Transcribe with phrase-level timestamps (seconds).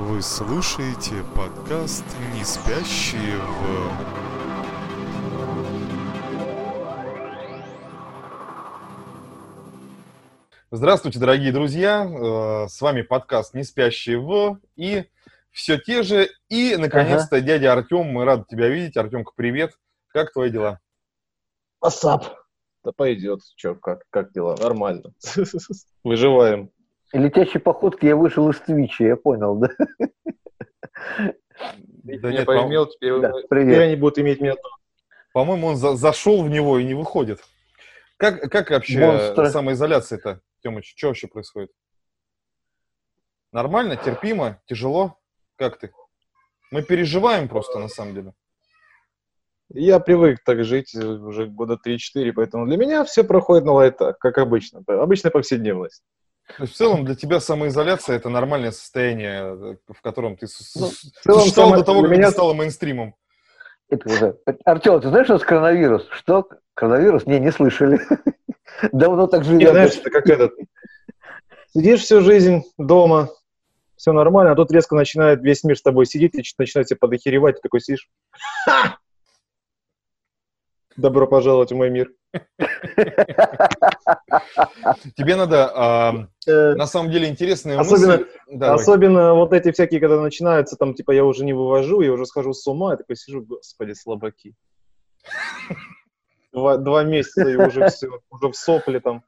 [0.00, 3.92] Вы слушаете подкаст «Не спящие в...»
[10.70, 12.06] Здравствуйте, дорогие друзья!
[12.06, 15.04] Э, С вами подкаст «Не спящие в...» и
[15.50, 16.30] все те же.
[16.48, 18.96] И, наконец-то, дядя Артем, мы рады тебя видеть.
[18.96, 19.78] Артемка, привет.
[20.08, 20.80] Как твои дела?
[21.82, 22.24] Асап.
[22.82, 23.40] Да пойдет.
[23.54, 24.56] Че, как, как дела?
[24.58, 25.12] Нормально.
[26.04, 26.70] Выживаем.
[27.12, 29.68] Летящей походки я вышел из Твича, я понял, да?
[32.02, 33.78] Да нет, поимел, теперь, Да, теперь привет.
[33.82, 34.54] они будут иметь меня.
[35.32, 37.40] По-моему, он за- зашел в него и не выходит.
[38.16, 39.50] Как, как вообще Монстры.
[39.50, 40.94] самоизоляция-то, Тёмыч?
[40.96, 41.70] Что вообще происходит?
[43.52, 43.96] Нормально?
[43.96, 44.60] Терпимо?
[44.66, 45.18] Тяжело?
[45.56, 45.92] Как ты?
[46.70, 48.32] Мы переживаем просто, на самом деле.
[49.72, 54.38] Я привык так жить уже года 3-4, поэтому для меня все проходит на лайтах, как
[54.38, 54.82] обычно.
[54.86, 56.02] Обычная повседневность.
[56.56, 60.86] То есть в целом для тебя самоизоляция это нормальное состояние, э, в котором ты Ну,
[60.88, 63.14] целом существовал само- до того, как меня- это стало мейнстримом.
[63.88, 64.36] Это уже.
[64.64, 66.06] Артем, ты знаешь, что это коронавирус?
[66.12, 66.48] Что?
[66.74, 67.26] Коронавирус?
[67.26, 67.98] Не, не слышали.
[68.92, 69.70] Давно так Не, живем.
[69.70, 70.52] знаешь, это как этот.
[71.74, 73.28] Сидишь всю жизнь дома,
[73.96, 77.56] все нормально, а тут резко начинает весь мир с тобой сидеть и начинает тебе подохеревать,
[77.56, 78.08] ты такой сидишь.
[81.00, 82.12] Добро пожаловать в мой мир.
[85.16, 88.26] Тебе надо, а, Э, на самом деле, интересные Особенно- мысли.
[88.50, 88.76] Давай.
[88.76, 92.52] Особенно вот эти всякие, когда начинаются, там, типа, я уже не вывожу, я уже схожу
[92.52, 94.54] с ума, я такой сижу, господи, слабаки.
[96.52, 99.22] Два, два месяца и уже все, уже в сопле там.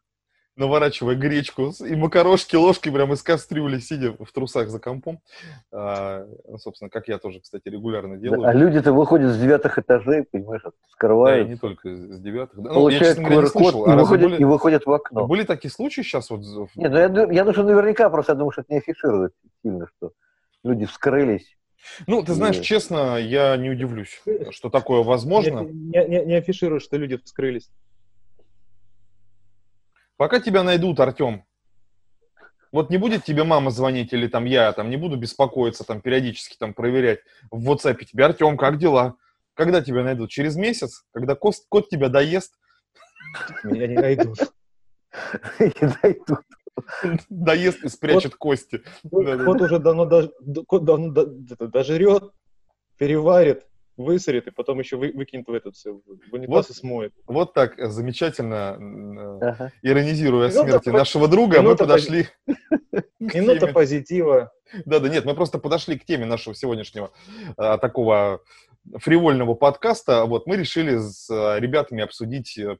[0.57, 5.21] Наворачивая гречку и макарошки ложкой прямо из кастрюли, сидя в трусах за компом.
[5.73, 8.45] А, ну, собственно, как я тоже, кстати, регулярно делаю.
[8.47, 12.61] А люди-то выходят с девятых этажей, понимаешь, Да, и скрывают, не только с девятых.
[12.63, 13.87] Да, ну, я, получают говоря, не QR-код слышал.
[13.87, 15.27] и А выходят, и были, выходят в окно.
[15.27, 16.29] были такие случаи сейчас?
[16.31, 19.33] Вот, в- Не, ну я, я думаю, наверняка, просто я думаю, что это не афишируют
[19.63, 20.13] сильно, что
[20.65, 21.57] люди вскрылись.
[22.07, 22.65] Ну, ты знаешь, Нет.
[22.65, 25.61] честно, я не удивлюсь, что такое возможно.
[25.63, 27.71] Не, не, не- не афишируют, что люди вскрылись.
[30.17, 31.45] Пока тебя найдут, Артем,
[32.71, 36.57] вот не будет тебе мама звонить или там я там не буду беспокоиться, там периодически
[36.57, 39.17] там проверять в WhatsApp тебе, Артем, как дела?
[39.55, 40.31] Когда тебя найдут?
[40.31, 41.05] Через месяц?
[41.13, 42.55] Когда кот, кот тебя доест?
[43.65, 44.39] Меня не найдут.
[45.59, 45.73] И
[46.03, 46.41] дойдут.
[47.29, 48.83] Доест и спрячет кости.
[49.11, 50.07] Кот уже давно,
[51.67, 52.33] дожрет,
[52.97, 53.67] переварит,
[54.03, 56.71] высорит, и потом еще вы- выкинет в этот все, в унитаз Вот.
[56.71, 57.13] и смоет.
[57.27, 58.77] Вот так э, замечательно,
[59.41, 59.73] э, Ага.
[59.83, 63.73] иронизируя Минута смерти по- нашего друга, мы минута по- подошли к Минута теме.
[63.73, 64.53] позитива.
[64.85, 67.13] Да-да, нет, мы просто подошли к теме нашего сегодняшнего
[67.57, 68.43] а, такого
[68.99, 70.25] фривольного подкаста.
[70.25, 72.79] Вот мы решили с а, ребятами обсудить э,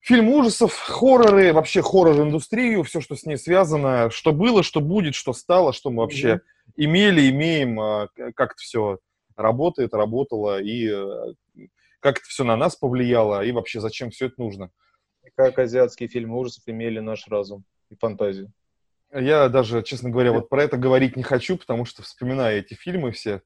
[0.00, 5.32] фильм ужасов, хорроры, вообще хоррор-индустрию, все, что с ней связано, что было, что будет, что
[5.32, 6.40] стало, что мы вообще
[6.76, 7.76] имели, имеем,
[8.34, 8.98] как это все
[9.36, 11.66] работает, работало, и э,
[12.00, 14.70] как это все на нас повлияло, и вообще зачем все это нужно.
[15.36, 18.52] Как азиатские фильмы ужасов имели наш разум и фантазию.
[19.14, 23.12] Я даже, честно говоря, вот про это говорить не хочу, потому что, вспоминая эти фильмы
[23.12, 23.42] все,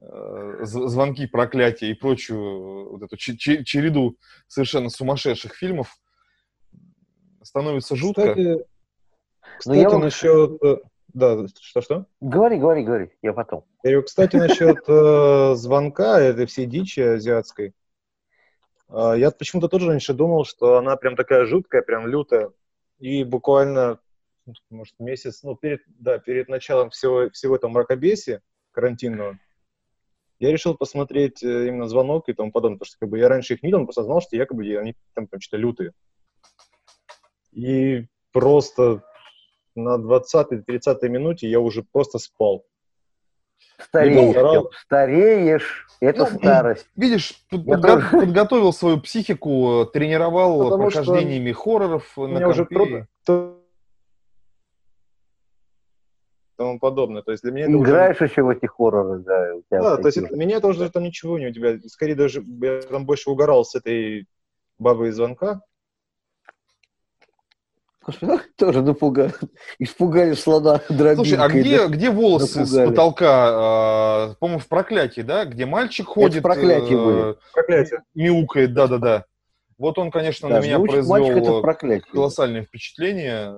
[0.00, 4.16] э, звонки, проклятия и прочую э, вот эту че- че- череду
[4.46, 5.96] совершенно сумасшедших фильмов,
[7.42, 8.22] становится жутко.
[8.22, 8.38] Кстати,
[9.66, 10.62] Ну, я кстати вам- насчет...
[10.62, 10.76] э,
[11.18, 12.06] Да, что-что?
[12.20, 13.64] Говори, говори, говори, я потом.
[13.82, 17.74] Я говорю, кстати, насчет э, звонка, этой всей дичи азиатской.
[18.88, 22.52] А, Я почему-то тоже раньше думал, что она прям такая жуткая, прям лютая.
[23.00, 23.98] И буквально,
[24.46, 28.40] ну, может, месяц, ну, перед, да, перед началом всего, всего этого мракобесия
[28.70, 29.40] карантинного,
[30.38, 33.54] я решил посмотреть э, именно звонок и тому подобное, потому что как бы, я раньше
[33.54, 35.92] их не видел, но просто знал, что якобы они там, там что-то лютые.
[37.50, 39.02] И просто
[39.78, 42.64] на 20-30 минуте я уже просто спал.
[43.80, 46.86] Стареешь, Либо стареешь, это Ну, старость.
[46.96, 48.08] Видишь, подго- тоже.
[48.10, 53.06] подготовил свою психику, тренировал Потому что прохождениями хорроров У на уже компе.
[53.24, 53.54] про-
[56.48, 57.22] и тому подобное.
[57.22, 59.54] То есть для меня это уже- Играешь еще в эти хорроры, да.
[59.54, 61.78] у тебя Да, то есть это- меня это уже там ничего не у тебя.
[61.86, 64.26] Скорее даже я там больше угорал с этой
[64.78, 65.62] бабы из звонка.
[68.56, 69.32] Тоже напугали.
[69.78, 71.16] Испугали слона дробинкой.
[71.16, 72.88] Слушай, а где, где волосы с Напугали.
[72.88, 74.28] потолка?
[74.32, 75.44] э, По-моему, в проклятии, да?
[75.44, 77.34] Где мальчик ходит, «Проклятие» э, были.
[77.52, 78.02] Проклятие.
[78.14, 79.24] мяукает, да-да-да.
[79.78, 81.06] Вот он, конечно, Да, на меня это произвел
[82.12, 83.54] колоссальное впечатление.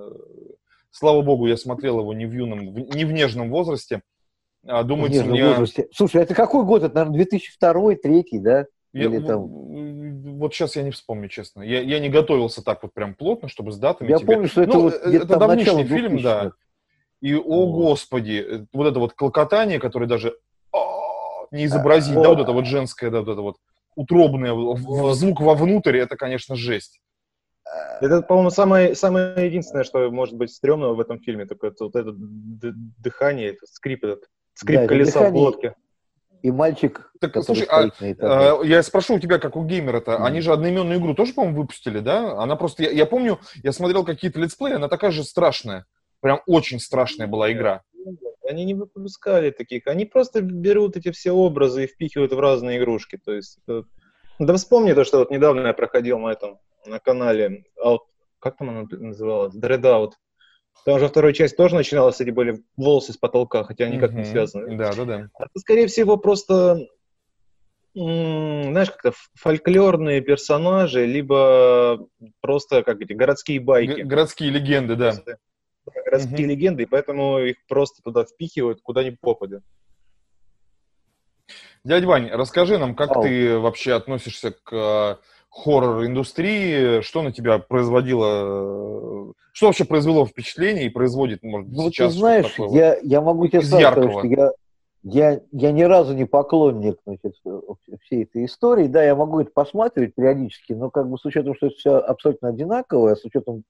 [0.91, 4.03] Слава богу, я смотрел его не в юном, в- не в нежном возрасте.
[4.67, 5.49] А, В думается, нежном мне...
[5.49, 5.89] возрасте.
[5.95, 6.83] Слушай, это какой год?
[6.83, 8.67] Это, наверное, 2002 2003 да?
[8.93, 9.49] я- Или там-
[10.41, 11.61] Вот сейчас я не вспомню, честно.
[11.61, 14.35] Я, я не готовился так вот прям плотно, чтобы с датами Я тебе...
[14.35, 16.45] помню, что это Ну, вот э, это давнишний фильм, да.
[16.45, 16.57] 2000-х.
[17.21, 17.73] И, о Вот.
[17.73, 20.39] господи, э, вот это вот клокотание, которое даже
[20.73, 20.79] а,
[21.51, 22.23] не изобразить, вот.
[22.23, 23.57] да, вот это вот женское, да, вот это вот
[23.97, 25.15] утробное, Вот.
[25.15, 27.03] звук вовнутрь, это, конечно, жесть.
[28.01, 31.95] Это, по-моему, самое, самое единственное, что может быть стрёмного в этом фильме, только это, вот
[31.95, 35.75] это дыхание, этот скрип этот, скрип Да, это колеса в дыхание.
[36.43, 38.57] И мальчик, Так, который слушай, а, стоит на этаже.
[38.63, 40.25] Э, Я спрошу у тебя, как у геймера-то, Мгм.
[40.25, 42.33] они же одноименную игру тоже, по-моему, выпустили, да?
[42.43, 45.85] Она просто, я, я помню, я смотрел какие-то летсплеи, она такая же страшная.
[46.21, 47.83] Прям очень страшная была игра.
[48.49, 53.19] Они не выпускали таких, они просто берут эти все образы и впихивают в разные игрушки.
[53.23, 53.85] То есть, это-
[54.39, 57.99] да вспомни то, что вот недавно я проходил на этом, на канале, Out-
[58.39, 59.55] как там она называлась?
[59.55, 60.13] Dreadout.
[60.85, 64.25] Там же вторая часть тоже начиналась, эти были волосы с потолка, хотя они никак не
[64.25, 64.77] связаны.
[64.77, 65.29] Да, да, да.
[65.39, 66.87] Это, скорее всего, просто,
[67.95, 72.09] знаешь, как-то фольклорные персонажи, либо
[72.41, 74.01] просто, как эти, городские байки.
[74.01, 75.15] Г- городские легенды, да.
[76.05, 79.63] Городские легенды, и поэтому их просто туда впихивают, куда ни попадя.
[81.83, 83.23] Дядь Вань, расскажи нам, как Ау.
[83.23, 85.19] ты вообще относишься к
[85.51, 92.13] хоррор-индустрии, что на тебя производило, что вообще произвело впечатление и производит, может Ну, вот сейчас
[92.13, 92.71] ты знаешь, такое?
[92.71, 94.53] я, я могу тебе сказать, что я,
[95.03, 97.35] я, я ни разу не поклонник значит,
[98.03, 98.87] всей этой истории.
[98.87, 102.49] Да, я могу это посматривать периодически, но как бы с учетом, что это все абсолютно
[102.49, 103.65] одинаковое, с учетом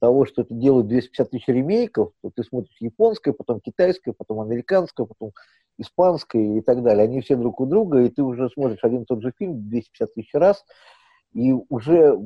[0.00, 5.06] того, что это делают 250 тысяч ремейков, то ты смотришь японское, потом китайское, потом американское,
[5.06, 5.32] потом
[5.78, 7.04] испанское и так далее.
[7.04, 10.14] Они все друг у друга, и ты уже смотришь один и тот же фильм 250
[10.14, 10.64] тысяч раз,
[11.34, 12.16] и уже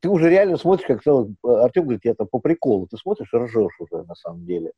[0.00, 3.36] ты уже реально смотришь, как сказал Артем говорит, я там по приколу, ты смотришь и
[3.36, 4.72] ржешь уже на самом деле.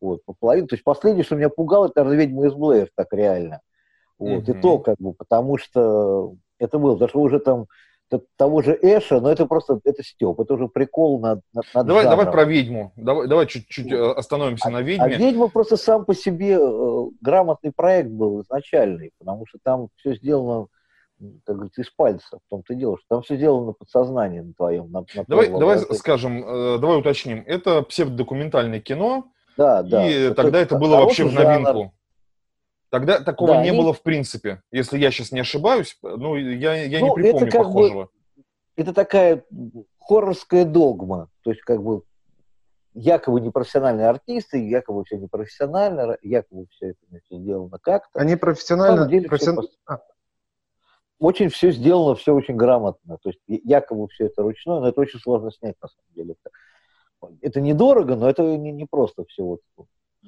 [0.00, 0.66] Вот, по половине.
[0.66, 3.60] То есть последнее, что меня пугало, это наверное, «Ведьма из Блэр», так реально.
[4.18, 4.60] Вот, и Мгм.
[4.60, 7.66] то, как бы, потому что это было, потому что уже там
[8.36, 12.26] того же Эша, но это просто, это Степ, это уже прикол над, над, Давай, давай
[12.26, 12.92] про ведьму.
[12.96, 15.16] Давай, давай чуть-чуть э, остановимся на А ведьме.
[15.16, 20.68] «Ведьма» просто сам по себе э, грамотный проект был изначальный, потому что там все сделано,
[21.44, 22.38] как говорится, из пальца.
[22.46, 24.90] В том-то и дело, что там все сделано на подсознании на твоем.
[24.92, 27.42] На, на Давай, твоем давай скажем, э, давай уточним.
[27.46, 30.06] Это псевдодокументальное кино, Да, да.
[30.06, 31.72] и Вот тогда это это было вообще в хороший жанр.
[31.72, 31.94] новинку.
[32.90, 34.62] Тогда такого Да, не они- было в принципе.
[34.70, 38.08] Если я сейчас не ошибаюсь, ну, я, я не Ну, припомню это как бы- похожего.
[38.76, 39.42] это такая
[39.98, 41.28] хоррорская догма.
[41.42, 42.02] То есть, как бы,
[42.94, 48.20] якобы непрофессиональные артисты, якобы все непрофессионально, якобы все это значит, сделано как-то.
[48.20, 49.06] Они На профессионально...
[49.28, 49.66] профессион-
[51.18, 53.18] Очень все сделано, все очень грамотно.
[53.22, 56.34] То есть, якобы все это ручное, но это очень сложно снять, на самом деле.
[57.20, 59.60] Это, это недорого, но это не, не просто все вот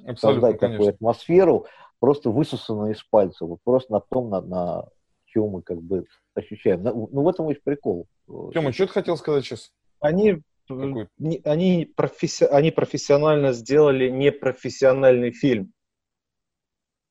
[0.06, 0.79] Абсолютно, создать конечно.
[0.79, 1.67] такую атмосферу,
[2.00, 3.44] просто высосанную из пальца.
[3.44, 4.88] Вот просто на том, на, на
[5.26, 6.82] чем мы как бы ощущаем.
[6.82, 8.06] Ну, ну, в этом есть прикол.
[8.26, 9.73] Тёма, что ты хотел сказать сейчас?
[10.00, 10.38] Они, э,
[10.69, 11.08] Какой?
[11.44, 15.73] они, професси- они профессионально сделали непрофессиональный фильм.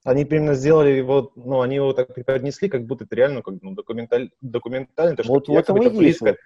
[0.07, 3.71] Они именно сделали его, ну, они его так преподнесли, как будто это реально как, ну,
[3.73, 6.21] документаль, документально, то, что Вот в этом якобы и это есть.
[6.21, 6.37] близко,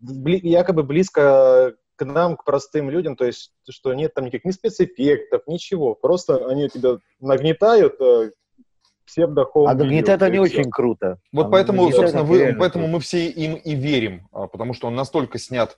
[0.00, 4.50] бли- якобы близко к нам, к простым людям, то есть, что нет там никаких ни
[4.52, 8.30] спецэффектов, ничего, просто они тебя нагнетают э,
[9.04, 11.18] псевдо А нагнетают они очень круто.
[11.32, 12.92] Вот А поэтому, собственно, вы- поэтому круто.
[12.92, 15.76] мы все им и верим, а, потому что он настолько снят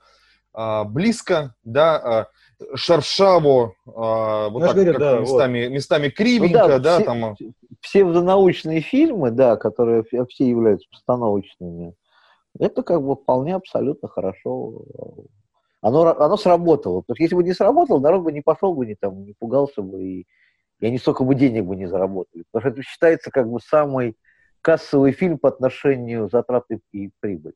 [0.53, 2.29] а, близко, да, а,
[2.75, 7.05] шершаво, а, вот Ну, я так говорю, да, местами, местами Ну кривенько, да, да, все-
[7.05, 7.37] там.
[7.83, 11.95] псевдонаучные фильмы, да, которые ф- все являются постановочными,
[12.59, 14.85] это как бы вполне абсолютно хорошо.
[15.81, 17.01] Оно, оно сработало.
[17.03, 19.83] Потому что если бы не сработало, народ бы не пошел бы, не, там, не пугался
[19.83, 20.27] бы, и,
[20.81, 22.45] и они столько бы денег бы не заработали.
[22.51, 24.17] Потому что это считается как бы самый
[24.63, 27.53] кассовый фильм по отношению затраты и прибыль.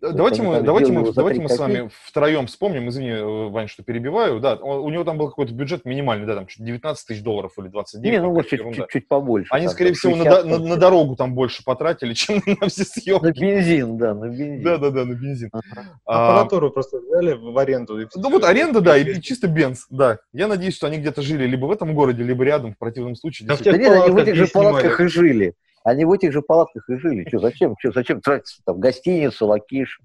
[0.00, 4.38] Давайте мы, давайте мы, давайте мы с вами втроем вспомним, извини, э, Вань, что перебиваю,
[4.38, 7.52] да, он- у него там был какой-то бюджет минимальный, да, там чуть 19 тысяч долларов
[7.58, 8.12] или 29.
[8.12, 9.48] не, ну вот чуть, чуть, чуть побольше.
[9.50, 12.68] Они, скорее там всего, на, 60 до- на- на дорогу там больше потратили, чем на
[12.68, 13.40] все На съемки.
[13.40, 14.62] бензин, да, на бензин.
[14.62, 15.48] Да, да, да, на бензин.
[15.52, 15.86] Ага.
[16.04, 17.98] А, Аппаратуру просто взяли в аренду.
[18.02, 20.18] и Ну вот аренда, да, и чисто бенз, да.
[20.34, 23.48] Я надеюсь, что они где-то жили либо в этом городе, либо рядом, в противном случае.
[23.48, 25.54] Да Да нет, они в этих же палатках и жили.
[25.84, 27.28] Они в этих же палатках и жили.
[27.28, 27.76] Что, зачем?
[27.78, 30.02] Что, зачем тратиться там гостиницу, location?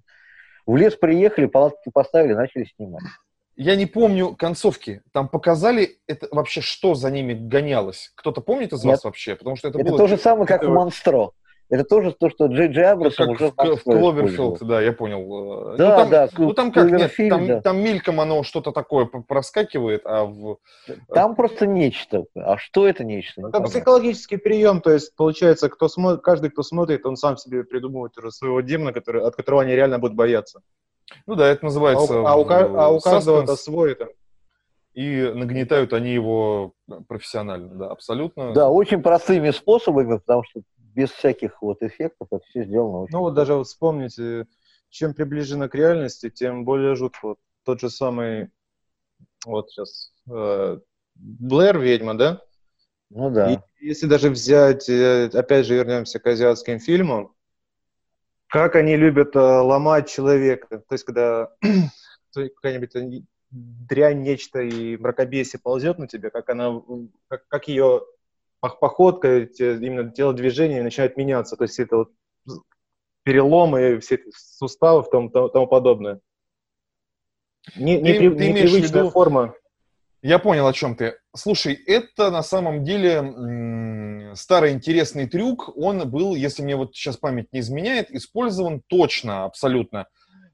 [0.68, 3.04] В лес приехали, палатки поставили, начали снимать.
[3.56, 5.02] Я не помню концовки.
[5.12, 8.12] Там показали это вообще, что за ними гонялось.
[8.16, 8.92] Кто-то помнит из Нет.
[8.92, 9.36] вас вообще?
[9.36, 11.32] Потому что это, Это было то же самое, как это в «Монстро».
[11.70, 15.74] Это тоже то, что Джей Джей Абрасом уже в, в Кловерфилд, да, я понял.
[15.74, 17.62] Э, Да, ну, там, да, ну там как, нет, Кловерфилд, там, да.
[17.62, 20.58] там мельком оно что-то такое проскакивает, а в...
[21.14, 22.26] Там просто нечто.
[22.36, 23.48] А что это нечто?
[23.48, 28.18] Это психологический прием, то есть получается, кто смотрит, каждый, кто смотрит, он сам себе придумывает
[28.18, 30.62] уже своего демона, который, от которого они реально будут бояться.
[31.28, 32.14] Ну да, это А у, называется...
[32.14, 33.92] а у а у э, каждого это свой.
[33.92, 34.10] Это.
[34.94, 36.74] и нагнетают они его
[37.08, 38.54] профессионально, да, абсолютно.
[38.54, 40.62] Да, очень простыми способами, потому что
[41.00, 44.48] без всяких вот эффектов это все сделано очень Ну вот даже вот вспомните,
[44.90, 47.20] чем приближено к реальности, тем более жутко.
[47.28, 48.50] Вот тот же самый,
[49.46, 50.80] вот сейчас, э,
[51.16, 52.42] Блэр «Ведьма», да?
[53.10, 53.64] Ну да.
[53.80, 57.34] И если даже взять, э, опять же, вернемся к азиатским фильмам,
[58.48, 60.80] как они любят э, ломать человека.
[60.80, 61.50] То есть, когда
[62.34, 66.82] какая-нибудь дрянь, нечто и мракобесие ползет на тебя, как она,
[67.30, 68.02] как, как ее
[68.62, 71.56] походка, те- именно телодвижение начинает меняться.
[71.56, 72.12] То есть, это вот
[73.24, 76.20] переломы, все эти суставы и тому, тому подобное.
[77.76, 79.54] Не, Ты- непри- ты имеешь в непривычная виду- форма.
[80.22, 81.18] Я понял, о чем ты.
[81.34, 85.72] Слушай, это на самом деле старый интересный трюк.
[85.78, 90.08] Он был, если мне вот сейчас память не изменяет, использован точно, абсолютно,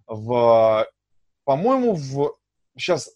[0.06, 0.86] в,
[1.46, 2.36] по-моему, в
[2.78, 3.16] сейчас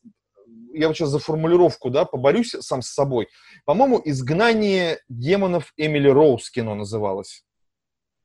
[0.79, 3.27] я вот сейчас за формулировку, да, поборюсь сам с собой.
[3.65, 7.43] По-моему, «Изгнание демонов Эмили Роуз» кино называлось.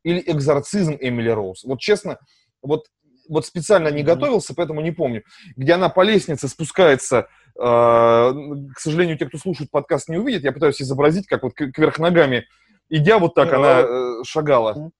[0.04, 1.64] Или «Экзорцизм Эмили Роуз».
[1.64, 2.18] Вот честно,
[2.62, 2.86] вот,
[3.28, 5.24] вот специально не готовился, поэтому не помню.
[5.56, 10.44] Где она по лестнице спускается, э, к сожалению, те, кто слушает подкаст, не увидят.
[10.44, 12.46] Я пытаюсь изобразить, как вот кверх ногами,
[12.88, 14.92] идя вот так, Ну, она а- э, шагала.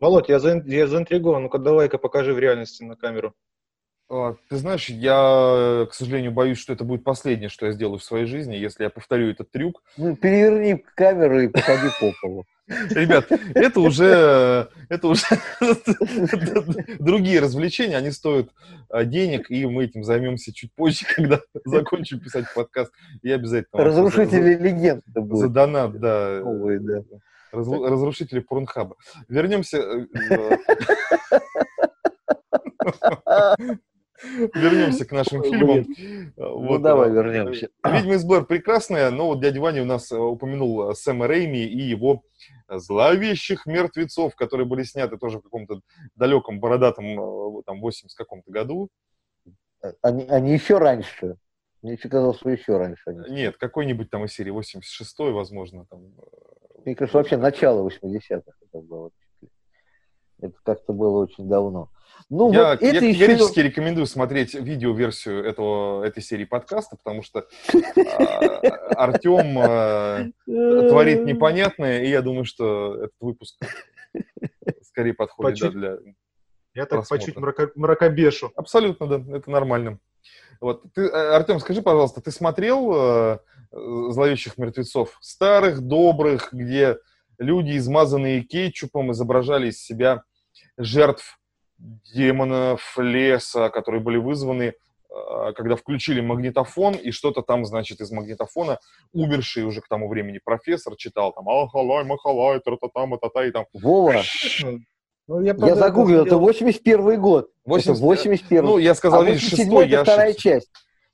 [0.00, 1.44] Володь, я заинтригован.
[1.44, 3.34] Ну-ка, давай-ка покажи в реальности на камеру.
[4.10, 8.04] А, Ты знаешь, я, к сожалению, боюсь, что это будет последнее, что я сделаю в
[8.04, 9.82] своей жизни, если я повторю этот трюк.
[9.96, 12.44] Ну, переверни камеру и походи по полу.
[12.66, 15.24] Ребят, это уже, это уже
[16.98, 18.50] другие развлечения, они стоят
[18.88, 22.92] а, денег, и мы этим займемся чуть позже, когда закончим писать подкаст.
[23.22, 23.84] Я обязательно...
[23.84, 26.40] Разрушители легенд За, донат, да.
[26.42, 27.02] Новые, да.
[27.52, 28.96] Разру- разрушители порнхаба.
[29.28, 30.06] Вернемся...
[34.38, 35.86] э, э, Вернемся к нашим фильмам.
[36.36, 37.68] Ну, давай вернемся.
[37.84, 41.58] «Ведьма из Блэр» прекрасная, но вот дядя Ваня у нас э, упомянул э, Сэма Рейми
[41.58, 42.22] и его
[42.68, 45.80] «Зловещих мертвецов», которые были сняты тоже в каком-то
[46.16, 47.04] далеком, бородатом,
[47.58, 48.88] э, там, 80 каком-то году.
[50.02, 51.36] Они, они еще раньше.
[51.82, 53.02] Мне еще казалось, что еще раньше.
[53.10, 53.30] Они.
[53.30, 56.14] Нет, какой-нибудь там из серии 86-й, возможно, там.
[56.84, 59.10] Мне кажется, вообще начало 80-х это было.
[60.40, 61.90] Это как-то было очень давно.
[62.30, 63.18] Ну, я, вот я это еще...
[63.18, 72.02] категорически рекомендую смотреть видеоверсию этого, этой серии подкаста, потому что а, Артем а, творит непонятное,
[72.02, 73.56] и я думаю, что этот выпуск
[74.82, 75.98] скорее подходит да, Почуть- для...
[76.74, 78.50] Я так по чуть мрако- мракобешу.
[78.56, 80.00] Абсолютно, да, это нормально.
[80.60, 80.82] Вот.
[80.92, 83.38] Ты, э, Артем, скажи, пожалуйста, ты смотрел э,
[83.70, 85.16] «Зловещих мертвецов»?
[85.20, 86.98] Старых, добрых, где
[87.38, 90.24] люди, измазанные кетчупом, изображали из себя
[90.76, 91.38] жертв
[92.14, 94.72] демонов леса, которые были вызваны,
[95.10, 98.78] э, когда включили магнитофон, и что-то там, значит, из магнитофона
[99.12, 104.22] умерший уже к тому времени профессор читал там «Ахалай, махалай, тра-та-та, ма-та-та», и там Вова,
[105.26, 107.48] Ну, я, я правда, загуглил, это смотрел- 81 год.
[107.64, 110.42] 80 Это 81 Ну, я сказал, а видишь, 87 шестой, я вторая ошибся.
[110.42, 110.70] часть.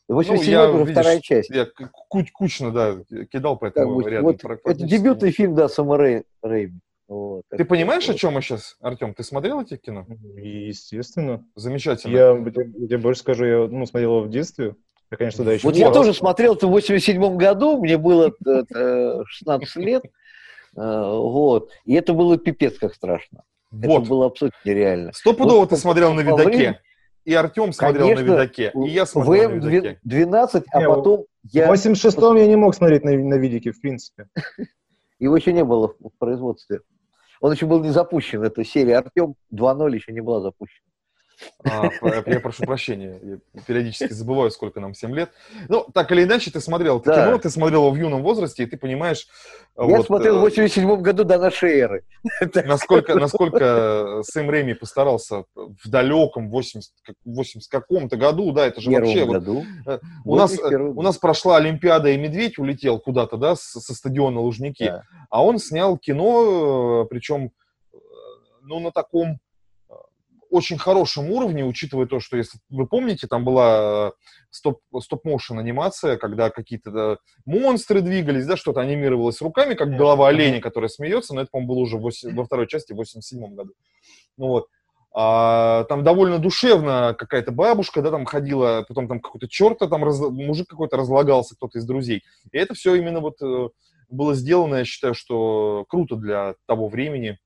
[0.09, 1.51] 87 я, это уже видишь, вторая часть.
[1.51, 1.67] Я
[2.09, 2.97] куч- кучно, да,
[3.31, 4.25] кидал, Как поэтому бы, рядом.
[4.25, 6.81] вот, это дебютный фильм, да, Сэма Рэй- Рэйми.
[7.11, 9.15] Вот, Ты это понимаешь, о чем мы сейчас, Артем?
[9.15, 10.07] Ты смотрел эти кино?
[10.37, 11.45] Естественно.
[11.57, 12.13] Замечательно.
[12.17, 14.77] Я, я тебе больше скажу, я ну, смотрел его в детстве.
[15.11, 18.63] Я, конечно, да, еще Вот я тоже смотрел это в 87 году, мне было э,
[18.73, 20.05] э, 16 лет.
[20.05, 20.11] Э,
[20.77, 21.73] Вот.
[21.85, 23.43] И это было пипец как страшно.
[23.73, 24.03] Вот.
[24.03, 25.13] Это было абсолютно нереально.
[25.13, 26.81] Стопудово Вот ты смотрел на видаке.
[27.25, 28.73] И Артем смотрел Конечно, на видаке.
[28.87, 29.99] И я смотрел на видаке.
[30.05, 31.73] ВМ-12, а Не, потом В я...
[31.73, 34.29] 86-м я не мог смотреть на, на видике, в принципе.
[35.19, 36.83] Его еще не было в производстве.
[37.41, 38.43] Он еще был не запущен.
[38.43, 40.90] Эта серия Артем 2.0 еще не была запущена.
[41.65, 41.89] А,
[42.27, 43.19] я прошу прощения.
[43.23, 45.31] Я периодически забываю, сколько нам, 7 лет.
[45.69, 47.27] Ну, так или иначе, ты смотрел это Да.
[47.27, 49.27] кино, ты смотрел его в юном возрасте, и ты понимаешь...
[49.77, 52.05] Я вот, смотрел в э, 87 году до нашей эры.
[52.67, 58.85] насколько, насколько Сэм Рэйми постарался в далеком 80, как- 80 каком-то году, да, это В
[58.85, 59.25] же первом вообще...
[59.25, 59.65] вот, году.
[59.87, 63.81] э, у, нас, э, 81 у нас прошла Олимпиада, и медведь улетел куда-то, да, с-
[63.81, 65.03] со стадиона Лужники, Да.
[65.31, 67.53] а он снял кино, причем,
[67.93, 67.97] э,
[68.63, 69.37] ну, на таком э,
[70.51, 74.13] очень хорошем уровне, учитывая то, что, если вы помните, там была э,
[74.51, 80.61] стоп, стоп-моушен анимация, когда какие-то да, монстры двигались, да, что-то анимировалось руками, как голова оленя,
[80.61, 83.73] которая смеется, но это, по-моему, было уже в восемь- во второй части, в 87 году.
[84.37, 84.67] Ну вот.
[85.13, 90.21] А, там довольно душевно какая-то бабушка, да, там ходила, потом там какой-то черт, там раз-
[90.21, 92.23] мужик какой-то разлагался, кто-то из друзей.
[92.53, 93.69] И это все именно вот э,
[94.09, 97.39] было сделано, я считаю, что круто для того времени.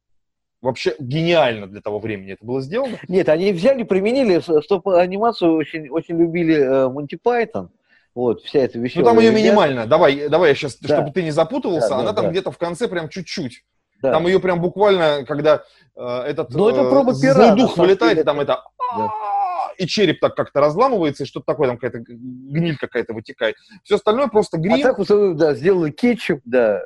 [0.64, 2.96] Вообще гениально для того времени это было сделано.
[3.06, 7.68] Нет, они взяли, применили с- стоп-анимацию, очень, очень любили э, Монти Пайтон.
[8.14, 9.04] Вот, вся эта Ну, веселая...
[9.12, 9.86] там ее минимально.
[9.86, 10.96] Давай, давай я сейчас, Да.
[10.96, 12.30] чтобы ты не запутывался, Да, да, она там да.
[12.30, 13.62] где-то в конце прям чуть-чуть.
[14.00, 14.12] Да.
[14.12, 15.64] Там ее прям буквально, когда
[15.96, 18.24] э, этот Ну, это э, проба злой пера, дух вылетает, деле.
[18.24, 18.62] там это...
[18.96, 19.10] Да.
[19.76, 23.56] И череп так как-то разламывается, и что-то такое, там какая-то гниль какая-то вытекает.
[23.82, 24.80] Все остальное просто А грим.
[24.80, 26.80] так вот, э, да, сделали кетчуп, да,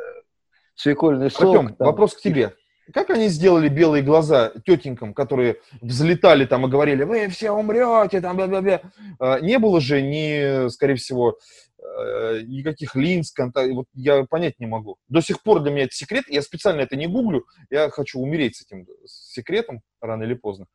[0.75, 1.55] свекольный сок.
[1.55, 1.87] Артем, там.
[1.87, 2.55] вопрос к тебе.
[2.93, 8.37] Как они сделали белые глаза тетенькам, которые взлетали там и говорили, вы все умрете, там,
[8.37, 8.81] бля-бля-бля.
[9.19, 11.39] А, Не было же ни, скорее всего,
[11.79, 14.97] э, никаких линз, конта- вот я понять не могу.
[15.09, 18.57] До сих пор для меня это секрет, я специально это не гуглю, я хочу умереть
[18.57, 20.67] с этим секретом рано или поздно.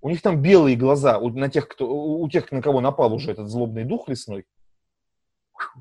[0.00, 3.32] У них там белые глаза, у, на тех, кто, у тех, на кого напал уже
[3.32, 4.44] этот злобный дух лесной,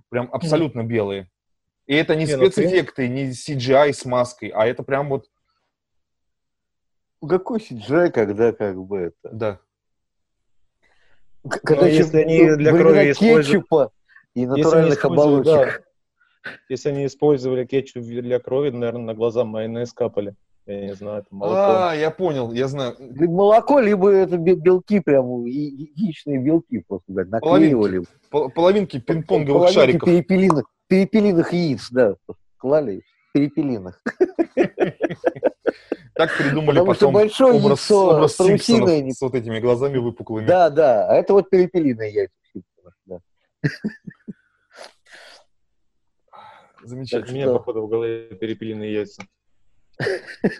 [0.10, 1.30] прям абсолютно белые.
[1.86, 5.26] И это не Не, ну, спецэффекты, не CGI с маской, а это прям вот,
[7.22, 9.30] Какой CGI, когда как бы это...
[9.36, 9.60] да.
[11.48, 13.92] Когда Ну, еще если они для крови используют- кетчупа
[14.34, 15.84] и натуральных оболочек.
[16.44, 20.36] да, Если они использовали кетчуп для крови, наверное, на глаза майонез капали.
[20.68, 21.56] Я не знаю, это молоко.
[21.90, 22.96] А, я понял, я знаю.
[22.98, 28.02] Либо молоко, либо это бе- белки прям, яичные белки просто, блядь, наклеивали.
[28.32, 30.10] Пол- Половинки пинг-понговых Половинки шариков.
[30.10, 32.16] перепелиных, перепелиных яиц, да,
[32.58, 34.02] клали, перепелиных.
[36.16, 39.98] Так придумали Потому что потом большое образ, яйцо образ Симпсонов не- с вот этими глазами
[39.98, 40.48] выпуклыми.
[40.48, 42.34] Да, да, а это вот перепелиные яйца.
[43.06, 43.20] Да.
[46.32, 46.42] Так,
[46.84, 47.36] у Замечательно.
[47.36, 49.24] меня, походу, в голове перепелиные яйца.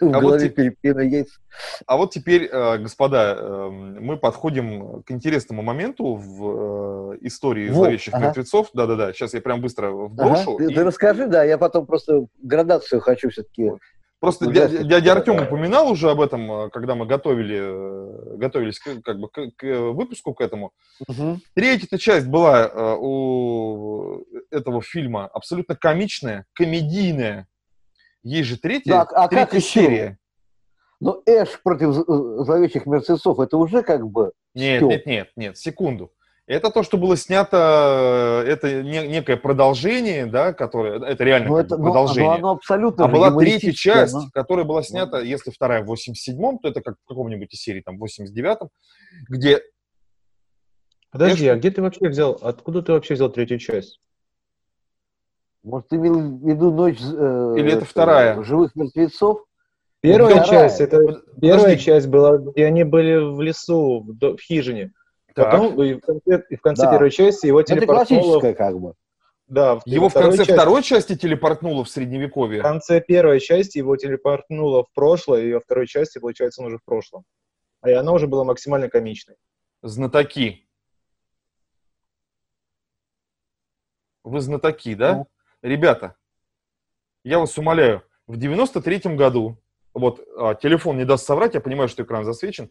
[0.00, 1.40] вот голове перепелиные яйца.
[1.86, 7.76] А вот теперь, э, господа, э, мы подходим к интересному моменту в э, истории Во,
[7.76, 8.26] зловещих ага.
[8.26, 8.68] мертвецов.
[8.74, 10.56] Да-да-да, сейчас я прям быстро Ага, вброшу.
[10.58, 13.72] Ты, и ты расскажи, да, я потом просто градацию хочу все-таки.
[14.18, 15.12] Просто ну, дядя, дядя да.
[15.20, 19.50] Артем упоминал уже об этом, э, когда мы готовили, э, готовились к, как бы, к,
[19.56, 20.72] к выпуску к этому.
[21.54, 27.46] Третья часть была э, у этого фильма абсолютно комичная, комедийная.
[28.22, 29.80] Есть же третья, Да, а как третья еще?
[29.80, 30.18] серия.
[30.98, 34.32] Но Эш против э, зловещих мертвецов, это уже как бы...
[34.54, 34.90] Нет, Стёб.
[34.90, 36.10] нет, нет, нет, секунду.
[36.46, 41.56] Это то, что было снято, э, это не- некое продолжение, да, которое, это реально Ну,
[41.56, 42.30] это, ну, продолжение.
[42.30, 46.58] ну, оно абсолютно А была третья часть, оно- которая была снята, если вторая в 87-м,
[46.60, 48.68] то это как в каком-нибудь из серий, там, в 89-м,
[49.28, 49.60] где
[51.10, 54.00] Подожди, Я а где ты вообще взял, откуда ты вообще взял третью часть?
[55.62, 58.40] Может, ты имел в виду ночь э, Или это вторая?
[58.42, 59.44] живых мертвецов?
[60.00, 60.68] Первая вторая.
[60.68, 60.98] часть, это
[61.40, 61.82] первая Подожди.
[61.84, 64.92] часть была, где они были в лесу, в, в хижине.
[65.36, 65.50] Так.
[65.50, 66.90] Потом и в конце, и в конце Да.
[66.92, 68.22] первой части его Это телепортнуло...
[68.22, 68.94] классическое как бы.
[69.48, 72.60] Да, в его в второй конце части- второй части телепортнуло в Средневековье.
[72.60, 76.78] В конце первой части его телепортнуло в прошлое, и во второй части, получается, он уже
[76.78, 77.24] в прошлом.
[77.82, 79.36] А и она уже была максимально комичной.
[79.82, 80.66] Знатоки.
[84.24, 85.16] Вы знатоки, да?
[85.16, 85.26] Ну.
[85.60, 86.16] Ребята,
[87.24, 89.58] я вас умоляю, в 93-м году,
[89.92, 92.70] вот а, телефон не даст соврать, я понимаю, что экран засвечен,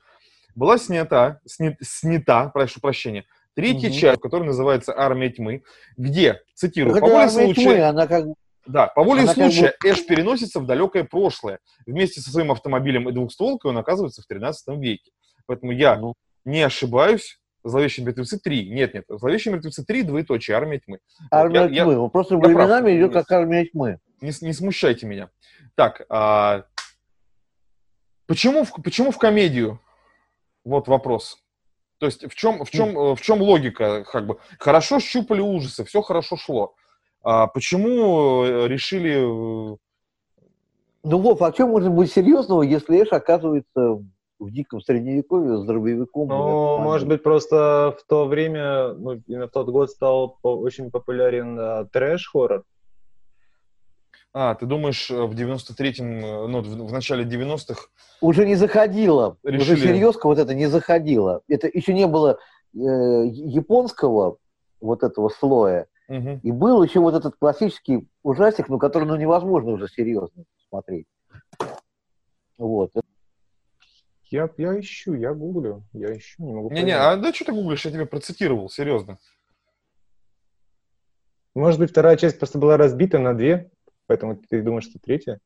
[0.56, 3.98] была снята, сни- снята, прошу прощения, третья Мгм.
[3.98, 5.64] часть, которая называется «Армия тьмы»,
[5.98, 7.54] где, цитирую, по воле случая...
[7.62, 8.26] тьмы, она как.
[8.66, 11.60] Да, по воле Она как случая Эш переносится в далекое прошлое.
[11.86, 15.12] Вместе со своим автомобилем и двухстволкой он оказывается в 13 веке.
[15.46, 16.16] Поэтому я Ну.
[16.46, 17.40] не ошибаюсь.
[17.64, 18.70] Зловещие мертвецы 3.
[18.70, 19.06] Нет, нет.
[19.08, 20.98] Зловещие мертвецы 3, двоеточие, армия тьмы.
[21.32, 22.10] Армия я- я- тьмы.
[22.10, 22.54] Просто я прав.
[22.54, 24.00] временами идет как армия тьмы.
[24.22, 25.30] не, не смущайте меня.
[25.76, 26.64] Так, а,
[28.28, 29.80] почему, в, почему в комедию?
[30.66, 31.38] Вот вопрос.
[32.00, 34.04] То есть в чем, в чем, э, в чем логика?
[34.04, 36.74] Как бы хорошо щупали ужасы, все хорошо шло.
[37.24, 39.78] А почему э, решили э,
[41.04, 44.02] Ну, Вов, а чем может быть серьезного, если Эш оказывается
[44.40, 46.28] в диком средневековье с дробовиком?
[46.28, 51.58] Ну, может быть, просто в то время, ну, именно в тот год стал очень популярен
[51.58, 52.64] а, трэш-хоррор.
[54.38, 57.88] А, ты думаешь, э, в 93-м, э, ну, в, в начале 90-х,
[58.20, 59.38] Уже не заходило.
[59.44, 59.94] Уже Решили.
[59.94, 61.42] серьезка вот это не заходило.
[61.48, 62.38] Это еще не было
[62.74, 64.36] э, японского
[64.82, 65.88] вот этого слоя.
[66.10, 66.42] Мгм.
[66.44, 71.08] И был еще вот этот классический ужастик, ну, который ну, невозможно уже серьезно смотреть.
[72.58, 72.92] Вот.
[74.26, 77.86] Я, я ищу, я гуглю, я ищу, не могу Не-не, а да что ты гуглишь,
[77.86, 79.18] я тебе процитировал, серьезно.
[81.54, 83.72] Может быть, вторая часть просто была разбита на две,
[84.08, 85.40] поэтому ты думаешь, что третья?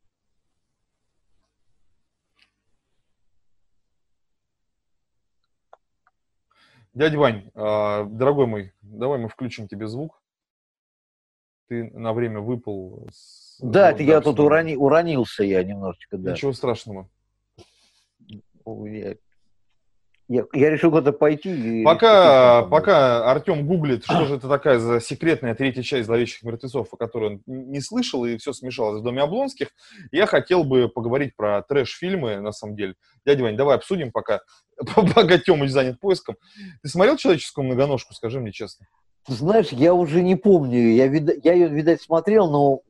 [6.93, 10.21] Дядя Вань, а, дорогой мой, давай мы включим тебе звук.
[11.67, 13.07] Ты на время выпал.
[13.11, 16.31] с- Да, это я тут урони- уронился я немножечко, да.
[16.31, 17.09] Ничего страшного.
[18.65, 19.15] Меня-
[20.29, 21.81] Я, я решил куда-то пойти.
[21.81, 26.43] И Пока, решил, пока Артем гуглит, что же это такая за секретная третья часть «Зловещих
[26.43, 29.69] мертвецов», о которой он не слышал, и все смешалось в Доме Облонских,
[30.11, 32.93] я хотел бы поговорить про трэш-фильмы, на самом деле.
[33.25, 34.41] Дядя Вань, давай обсудим, пока,
[34.95, 36.37] пока Тёмыч занят поиском.
[36.83, 38.85] Ты смотрел «Человеческую многоножку», скажи мне честно?
[39.27, 40.91] Знаешь, я уже не помню.
[40.93, 42.81] Я, вида- я ее, видать, смотрел, но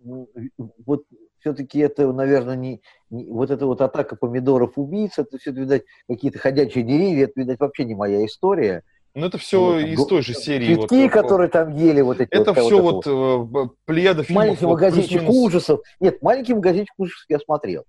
[0.86, 1.04] вот
[1.40, 6.40] все-таки это, наверное, не, не- вот эта вот атака помидоров убийц, это все, видать, какие-то
[6.40, 8.84] ходячие деревья, это, видать, вообще не моя история.
[9.16, 10.76] Ну, это все Вот, из той же серии.
[10.76, 13.76] Цветки, вот, э, которые там ели, вот эти Это вот, все вот это вот, э,
[13.86, 14.44] плеяда фильмов.
[14.44, 15.36] Маленький вот, магазинчик плюс-минус.
[15.36, 15.82] ужасов.
[16.00, 17.86] Нет, маленький магазинчик ужасов я смотрел.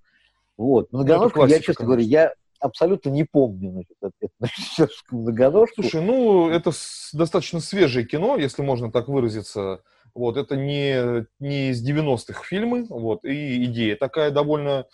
[0.56, 0.92] Вот.
[0.92, 5.82] Многоножку, я, честно говоря, я абсолютно не помню значит, эту, значит, многоножку.
[5.82, 6.70] Слушай, ну, это
[7.12, 9.82] достаточно свежее кино, если можно так выразиться.
[10.14, 14.86] Вот, это не, не из 90-х фильмы, вот, и идея такая довольно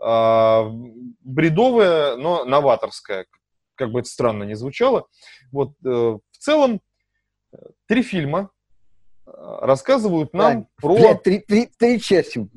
[0.00, 0.70] а,
[1.20, 3.26] бредовая, но новаторская,
[3.74, 5.06] как бы это странно не звучало.
[5.50, 6.80] Вот, э, в целом,
[7.52, 7.56] э,
[7.86, 8.50] три фильма
[9.26, 9.30] э,
[9.60, 10.94] рассказывают нам Тань, про...
[10.94, 12.48] Блядь, три, три, три части.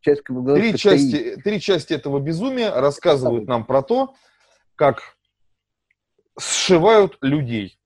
[0.00, 4.14] Часть Три части, три части этого безумия рассказывают нам про то,
[4.74, 5.16] как
[6.38, 7.78] сшивают людей.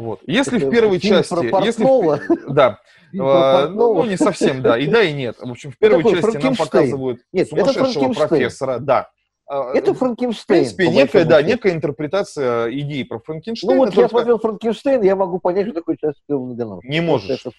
[0.00, 0.20] Вот.
[0.26, 1.48] Если Это в первой части...
[1.50, 2.78] про если в- да.
[3.12, 4.04] Э, Портнова?
[4.04, 4.78] ну, не совсем, да.
[4.78, 5.36] И да, и нет.
[5.40, 8.78] В общем, в первой такой части нам показывают Нет, это сумасшедшего профессора.
[8.78, 9.10] Да.
[9.52, 10.60] А, Это в Франкенштейн.
[10.60, 13.74] принципе, по некая, да, некая интерпретация идеи про Франкенштейна.
[13.74, 16.86] Ну вот я смотрел Франкенштейн, я могу понять, что такое часть многоножки.
[16.86, 17.30] Не можешь.
[17.44, 17.50] Это-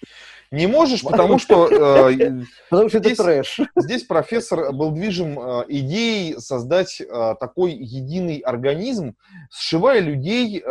[0.50, 1.68] Не можешь, потому что
[2.08, 2.30] э,
[2.70, 3.60] Потому что это трэш.
[3.76, 9.14] Здесь профессор был движим э, идеей создать э, такой единый организм,
[9.50, 10.62] сшивая людей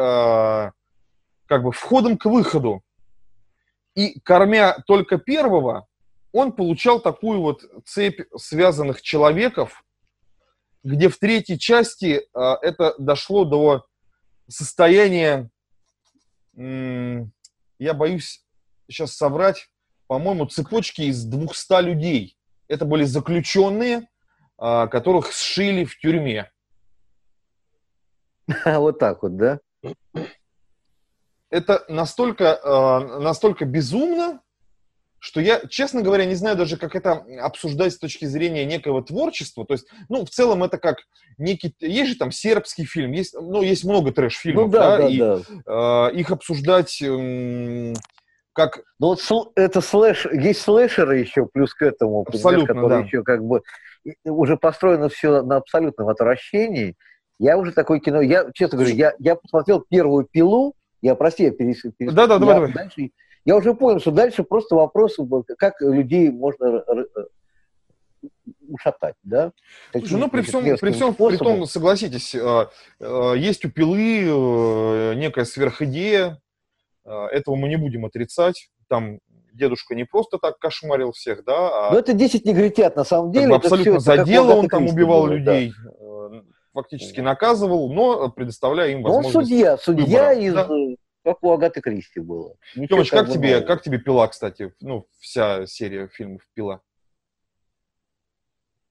[1.52, 2.82] как бы входом к выходу.
[3.94, 5.86] И кормя только первого,
[6.32, 9.84] он получал такую вот цепь связанных человеков,
[10.82, 13.86] где в третьей части э, это дошло до
[14.48, 15.50] состояния,
[16.56, 17.34] м,
[17.80, 18.46] я боюсь
[18.88, 19.70] сейчас соврать,
[20.08, 22.38] по-моему, цепочки из 200 людей.
[22.70, 24.08] Это были заключенные,
[24.58, 26.50] а, которых сшили в тюрьме.
[28.66, 29.60] Вот так вот, да?
[31.52, 34.40] Это настолько, а, настолько безумно,
[35.20, 39.66] что я, честно говоря, не знаю даже, как это обсуждать с точки зрения некого творчества.
[39.66, 40.98] То есть, ну, в целом это как
[41.38, 41.76] некий...
[41.80, 45.40] Есть же там сербский фильм, есть, ну, есть много трэш-фильмов, Ну да, да, и да.
[45.68, 47.94] а, их обсуждать м,
[48.54, 53.06] как Ну вот сл- это слэш, есть слэшеры еще, плюс к этому, Абсолютно, которые да.
[53.06, 53.62] еще как бы
[54.24, 56.96] уже построено все на абсолютном отвращении.
[57.38, 61.52] Я уже такое кино, я, честно говоря, я, я посмотрел первую пилу, я, прости, я
[61.52, 62.74] перес, перес- Да-да, я давай, давай.
[62.74, 63.12] дальше-
[63.46, 65.18] я уже понял, что дальше просто вопрос,
[65.58, 67.28] как людей можно р- р-
[68.68, 69.52] ушатать, да?
[69.92, 72.68] Слушай, ну при всем, при всем, при том, согласитесь, э,
[73.00, 76.40] э, есть у пилы э, некая сверхидея,
[77.06, 78.70] э, этого мы не будем отрицать.
[78.88, 79.20] Там
[79.54, 83.42] дедушка не просто так кошмарил всех, да, а Ну, это 10 негритят, на самом как
[83.42, 83.48] деле.
[83.54, 85.36] бы это абсолютно это как за дело он там убивал было, да.
[85.36, 86.01] людей, э,
[86.74, 89.50] фактически наказывал, но предоставляя им он возможность.
[89.50, 90.68] судья, судья выбора, из, да.
[90.70, 92.56] э, как у Агаты Кристи было.
[92.76, 96.82] Ничего Тёмыч, как тебе, как тебе пила, кстати, ну, вся серия фильмов пила?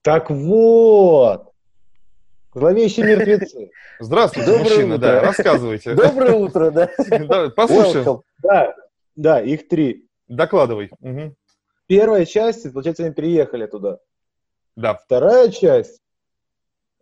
[0.01, 1.51] Так вот.
[2.53, 3.71] Зловещие мертвецы.
[3.99, 5.27] Здравствуйте, Доброе мужчина, да, утро.
[5.27, 5.93] рассказывайте.
[5.95, 6.89] Доброе утро, да.
[7.19, 8.21] Да, Послушаем.
[8.39, 8.75] Да,
[9.15, 10.07] да, их три.
[10.27, 10.89] докладывай.
[10.99, 11.35] Мгм.
[11.87, 13.99] Первая часть, получается, они приехали туда.
[14.75, 16.00] Да, Вторая часть,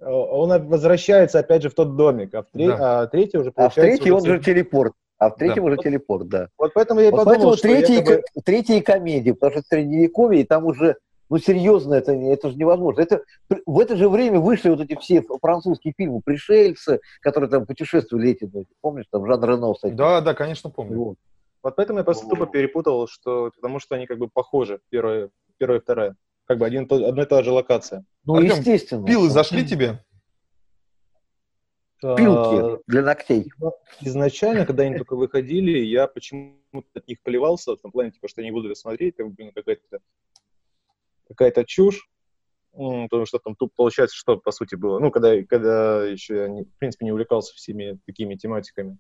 [0.02, 3.02] он возвращается опять же в тот домик, а в, тре- Да.
[3.02, 3.82] а третья уже А в получается...
[3.98, 4.94] третьем он уже же телепорт.
[5.18, 5.72] А в третьем Да.
[5.72, 6.48] уже телепорт, да.
[6.58, 9.62] Вот поэтому я и Вот подумал, поэтому что третья, якобы- ко- третья комедия, потому что
[9.68, 10.96] средневековье, и там уже,
[11.30, 13.02] ну, серьезно, это, это же невозможно.
[13.02, 13.24] Это,
[13.66, 18.50] в это же время вышли вот эти все французские фильмы «Пришельцы», которые там путешествовали эти,
[18.52, 19.94] ну, помнишь, там Жан Рено, кстати.
[19.94, 20.98] да, да, конечно, помню.
[20.98, 21.18] Вот.
[21.62, 25.80] Вот поэтому я просто тупо перепутал, что потому что они как бы похожи, первая, первая
[25.80, 26.16] и вторая.
[26.50, 28.04] Как бы один, и одна и та же локация.
[28.26, 29.06] Ну, Артем, естественно.
[29.06, 30.04] Пилы зашли тебе?
[32.02, 33.52] А, Пилки для ногтей.
[34.02, 38.42] Изначально, когда они только выходили, я почему-то от них поливался, в том плане, типа, что
[38.42, 40.00] я не буду это смотреть, как, блин, какая-то
[41.28, 42.10] какая-то чушь.
[42.72, 44.98] Потому что там тут получается, что по сути было.
[44.98, 48.98] Ну, когда, когда еще я, не- в принципе, не увлекался всеми такими тематиками.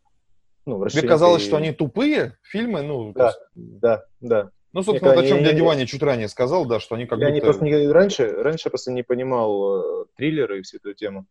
[0.67, 2.83] Ну, Тебе казалось, что они тупые фильмы?
[2.83, 3.25] Ну, Да.
[3.27, 4.51] есть- Да, да.
[4.73, 7.19] Ну собственно, вот о чем я- дядя Ваня чуть ранее сказал, да, что они как
[7.19, 7.45] я не будто...
[7.45, 11.25] просто не, раньше, раньше я просто не понимал э, триллеры и всю эту тему.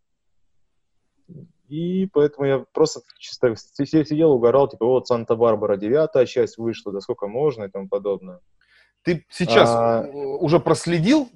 [1.69, 6.93] И поэтому я просто чисто си- си- сидел, угорал, типа, вот Санта-Барбара, девятая часть вышла,
[6.93, 8.41] да сколько можно и тому подобное.
[9.03, 11.29] Ты сейчас А- уже проследил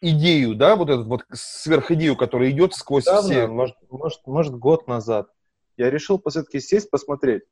[0.00, 3.46] идею, да, вот эту вот сверхидею, которая идет сквозь Недавно, все.
[3.46, 5.28] может, может, может, год назад,
[5.76, 7.42] я решил все-таки сесть, посмотреть.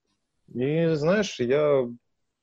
[0.52, 1.88] И, знаешь, я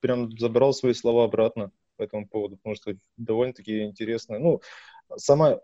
[0.03, 4.37] прям забрал свои слова обратно по этому поводу, потому что довольно-таки интересно.
[4.37, 4.61] Ну,
[5.15, 5.59] сама,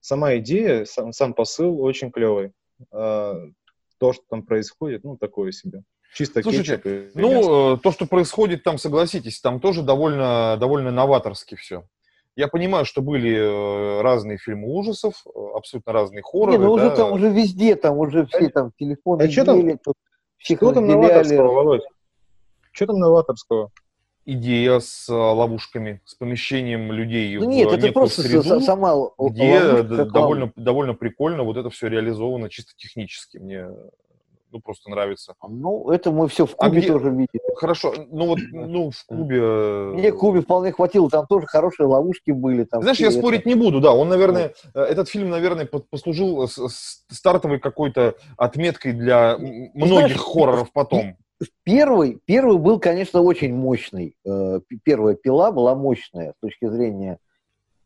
[0.00, 2.52] сама идея, сам, сам посыл очень клевый.
[2.90, 3.36] А
[3.98, 5.82] то, что там происходит, ну, такое себе.
[6.14, 7.14] Чисто Слушайте, кетчуп мясо.
[7.14, 11.84] Ну, э, то, что происходит там, согласитесь, там тоже довольно, довольно новаторски все.
[12.34, 16.52] Я понимаю, что были э, разные фильмы ужасов, э, абсолютно разные хорроры.
[16.52, 16.96] Не, ну уже да.
[16.96, 19.96] там уже везде, там уже все там телефоны А чё там- тут
[20.38, 21.82] Что там новаторского, Володь?
[22.72, 23.70] Что там новаторского?
[24.24, 29.58] идея с э, ловушками, с помещением людей Ну в нет, это просто среду, сама где
[29.60, 33.38] ловушка довольно, довольно прикольно вот это все реализовано чисто технически.
[33.38, 33.66] Мне
[34.52, 35.34] ну, просто нравится.
[35.40, 35.60] ловушка.
[35.60, 37.54] Ну, это мы все в А Кубе где- тоже видели.
[37.56, 39.38] Хорошо, ну вот ну, в Кубе...
[39.42, 42.62] э, Мне Кубе вполне хватило, там тоже хорошие ловушки были.
[42.62, 43.18] Там Знаешь, я это.
[43.18, 48.92] спорить не буду, да, он, наверное, э, этот фильм, наверное, по- послужил стартовой какой-то отметкой
[48.92, 51.16] для многих знаешь, хорроров потом.
[51.64, 54.16] Первый, первый был, конечно, очень мощный.
[54.24, 57.18] Э, Первая пила была мощная с точки зрения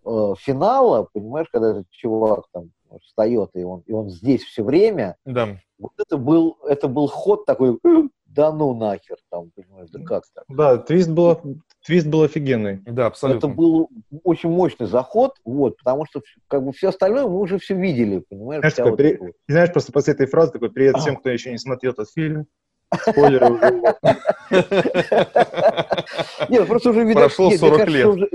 [0.05, 2.71] э, финала, понимаешь, когда этот чувак там
[3.03, 5.17] встает, и он, и он здесь все время.
[5.25, 5.59] Да.
[5.79, 10.25] Вот это был, это был ход такой, «Э, да ну нахер, там, понимаешь, да как
[10.35, 10.45] так?
[10.49, 11.41] Да, твист был,
[11.85, 12.83] твист был офигенный.
[12.85, 13.47] Да, абсолютно.
[13.47, 13.89] Это был
[14.25, 18.61] очень мощный заход, вот, потому что как бы все остальное мы уже все видели, понимаешь?
[18.61, 19.33] Знаешь, такой вот при- вот.
[19.49, 22.47] Знаешь, просто после этой фразы такой привет всем, кто еще не смотрел этот фильм.
[22.95, 23.71] Спойлеры уже.
[26.49, 27.23] Нет, просто уже видно.
[27.23, 28.07] Прошло нет, мне 40 кажется, лет.
[28.07, 28.31] уже-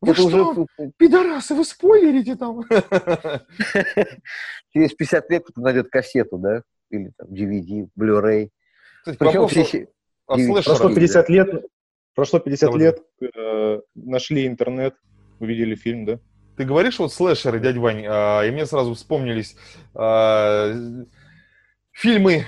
[0.00, 0.66] Вы это уже что?
[0.96, 2.62] Пидорасы, вы спойлерите там.
[4.72, 6.62] через 50 лет кто-то найдет кассету, да?
[6.90, 8.50] Или там DVD, Blu-ray.
[9.04, 9.64] Причем все...
[9.64, 10.64] слэшерах.
[10.64, 10.94] Прошло да.
[10.94, 11.64] 50 лет,
[12.14, 12.80] прошло 50 Давай.
[12.80, 13.02] лет,
[13.34, 14.94] э, нашли интернет,
[15.40, 16.18] увидели фильм, да?
[16.56, 19.56] Ты говоришь вот слэшеры, дядь Вань, а, и мне сразу вспомнились
[19.94, 20.72] а,
[21.92, 22.44] фильмы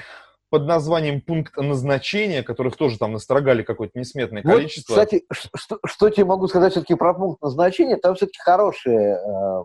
[0.50, 4.92] под названием «Пункт назначения», которых тоже там настрогали какое-то несметное Вот, количество.
[4.92, 7.96] кстати, что, что тебе могу сказать все-таки про пункт назначения?
[7.96, 9.62] Там все-таки хорошее э,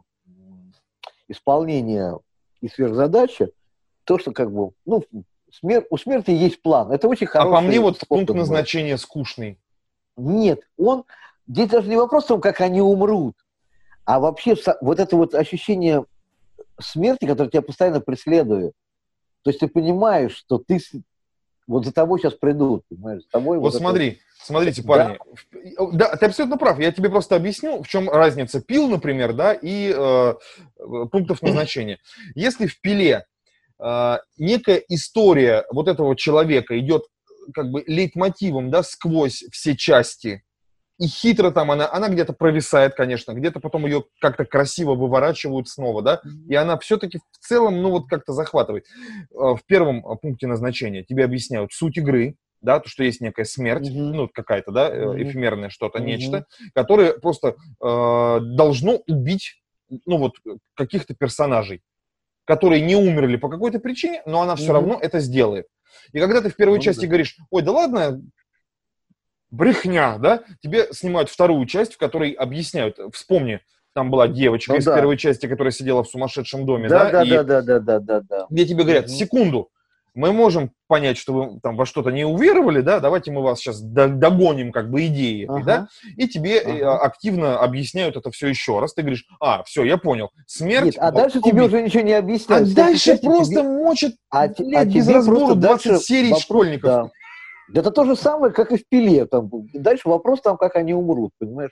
[1.28, 2.20] исполнение
[2.62, 3.50] и сверхзадача.
[4.04, 5.04] То, что как бы, ну,
[5.52, 6.92] смер- у смерти есть план.
[6.92, 8.36] Это очень а хороший по мне вот пункт был.
[8.36, 9.60] назначения скучный.
[10.16, 11.04] Нет, он...
[11.48, 13.36] Здесь даже не вопрос в том, как они умрут,
[14.04, 16.04] а вообще вот это вот ощущение
[16.80, 18.74] смерти, которое тебя постоянно преследует.
[19.46, 20.80] То есть ты понимаешь, что ты...
[21.68, 23.22] Вот за тобой сейчас придут, понимаешь?
[23.24, 24.88] За тобой Вот это смотри, смотрите, Да.
[24.88, 25.20] парни.
[25.78, 26.80] В- Да, ты абсолютно прав.
[26.80, 32.00] Я тебе просто объясню, в чем разница пил, например, да, и э, э, пунктов назначения.
[32.34, 33.26] Если в пиле
[33.80, 37.04] э, некая история вот этого человека идет
[37.54, 40.44] как бы лейтмотивом, да, сквозь все части,
[40.98, 46.02] и хитро там она, она где-то провисает, конечно, где-то потом ее как-то красиво выворачивают снова,
[46.02, 48.86] да, и она все-таки в целом, ну вот как-то захватывает.
[49.32, 53.44] Э, В первом э, пункте назначения тебе объясняют суть игры, да, то, что есть некая
[53.46, 54.12] смерть, Мгм.
[54.14, 56.08] ну, какая-то, да, э, эфемерное что-то, Мгм.
[56.08, 59.62] нечто, которое просто э, должно убить,
[60.06, 60.36] ну, вот,
[60.76, 61.82] каких-то персонажей,
[62.46, 64.74] которые не умерли по какой-то причине, но она все Мгм.
[64.74, 65.68] равно это сделает.
[66.14, 67.08] И когда ты в первой Ну части да.
[67.08, 68.22] говоришь, ой, да ладно,
[69.52, 73.60] брехня, да, тебе снимают вторую часть, в которой объясняют, вспомни,
[73.94, 74.96] там была девочка Ну из да.
[74.96, 78.00] первой части, которая сидела в сумасшедшем доме, да, Да, да, и да, да, да, да,
[78.00, 78.46] да, да.
[78.50, 79.70] где тебе говорят, секунду,
[80.14, 83.82] мы можем понять, что вы там во что-то не уверовали, да, давайте мы вас сейчас
[83.82, 85.88] догоним как бы идеи, этой, да, Ага.
[86.18, 87.00] и тебе э, Ага.
[87.00, 88.94] активно объясняют это все еще раз.
[88.94, 90.86] Ты говоришь, а, все, я понял, смерть.
[90.86, 91.74] Нет, а вот, дальше тебе убить».
[91.74, 92.68] уже ничего не А объясняют.
[92.70, 96.04] В дальше просто тебе- мочат а, те- блядь, а без тебе разбора просто 20 дальше
[96.06, 96.90] серий вопрос- школьников.
[96.90, 97.10] Да.
[97.74, 99.26] Это то же самое, как и в пиле.
[99.26, 101.72] Там, дальше вопрос там, как они умрут, понимаешь?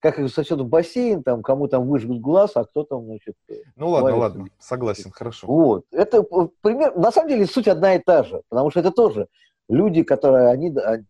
[0.00, 3.34] Как их сосет в бассейн, там, кому там выжгут глаз, а кто там, значит...
[3.76, 4.20] Ну ладно, Варится.
[4.20, 5.46] ладно, согласен, хорошо.
[5.46, 5.84] Вот.
[5.90, 6.96] Это э, пример...
[6.96, 9.26] На самом деле суть одна и та же, потому что это тоже
[9.68, 11.04] люди, которые они они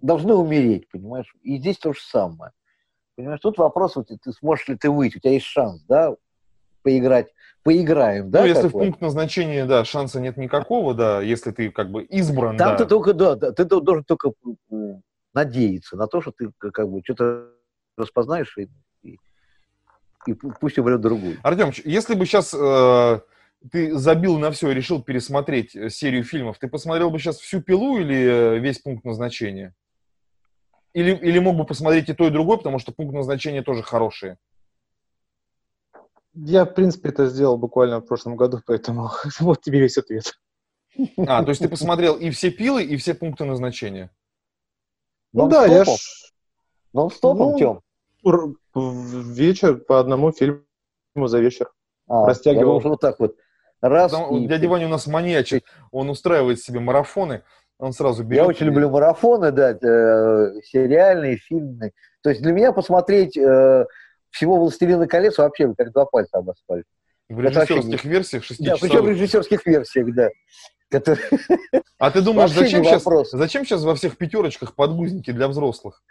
[0.00, 1.34] должны умереть, понимаешь?
[1.42, 2.52] И здесь то же самое.
[3.16, 6.14] Понимаешь, тут вопрос, вот, ты сможешь ли ты выйти, у тебя есть шанс, да,
[6.82, 7.28] поиграть,
[7.62, 8.40] поиграем, да?
[8.40, 8.84] ну, если в такое?
[8.86, 12.76] пункт назначения, да, шанса нет никакого, да, если ты как бы избран, Там да.
[12.76, 14.32] ты только, да, ты должен только
[15.34, 17.50] надеяться на то, что ты как бы что-то
[17.96, 18.68] распознаешь и,
[19.02, 19.18] и,
[20.26, 21.38] и пу- пусть умрет другой.
[21.42, 22.54] Артемыч, если бы сейчас
[23.70, 27.60] ты забил на все и решил пересмотреть э, серию фильмов, ты посмотрел бы сейчас всю
[27.60, 29.74] пилу или э, весь пункт назначения?
[30.94, 34.38] Или, или мог бы посмотреть и то, и другое, потому что пункт назначения тоже хорошие.
[36.34, 40.38] Я, в принципе, это сделал буквально в прошлом году, поэтому вот тебе весь ответ.
[41.16, 44.10] А, то есть ты посмотрел и все пилы, и все пункты назначения.
[45.32, 45.88] Ну да, я ж
[46.92, 47.82] Нон-стопом,
[48.22, 50.64] Ну, вечер по одному фильму
[51.26, 51.70] за вечер.
[52.08, 52.80] А, Растягивал.
[52.80, 53.36] вот так вот.
[53.80, 54.46] Раз Там и...
[54.46, 57.44] дядя Ваня у нас маньячик, он устраивает себе марафоны,
[57.78, 58.42] он сразу берет...
[58.42, 61.92] Я очень люблю марафоны, да, э, сериальные, фильмные.
[62.22, 63.86] То есть для меня посмотреть э,
[64.30, 66.84] всего «Властелина колец» вообще как два пальца об асфальт.
[67.28, 70.28] В Это вообще режиссерских версиях Да, причем в 6 режиссерских версиях, да.
[70.90, 71.28] Которые-
[71.98, 76.02] А ты думаешь, зачем сейчас, зачем сейчас во всех пятерочках подгузники для взрослых?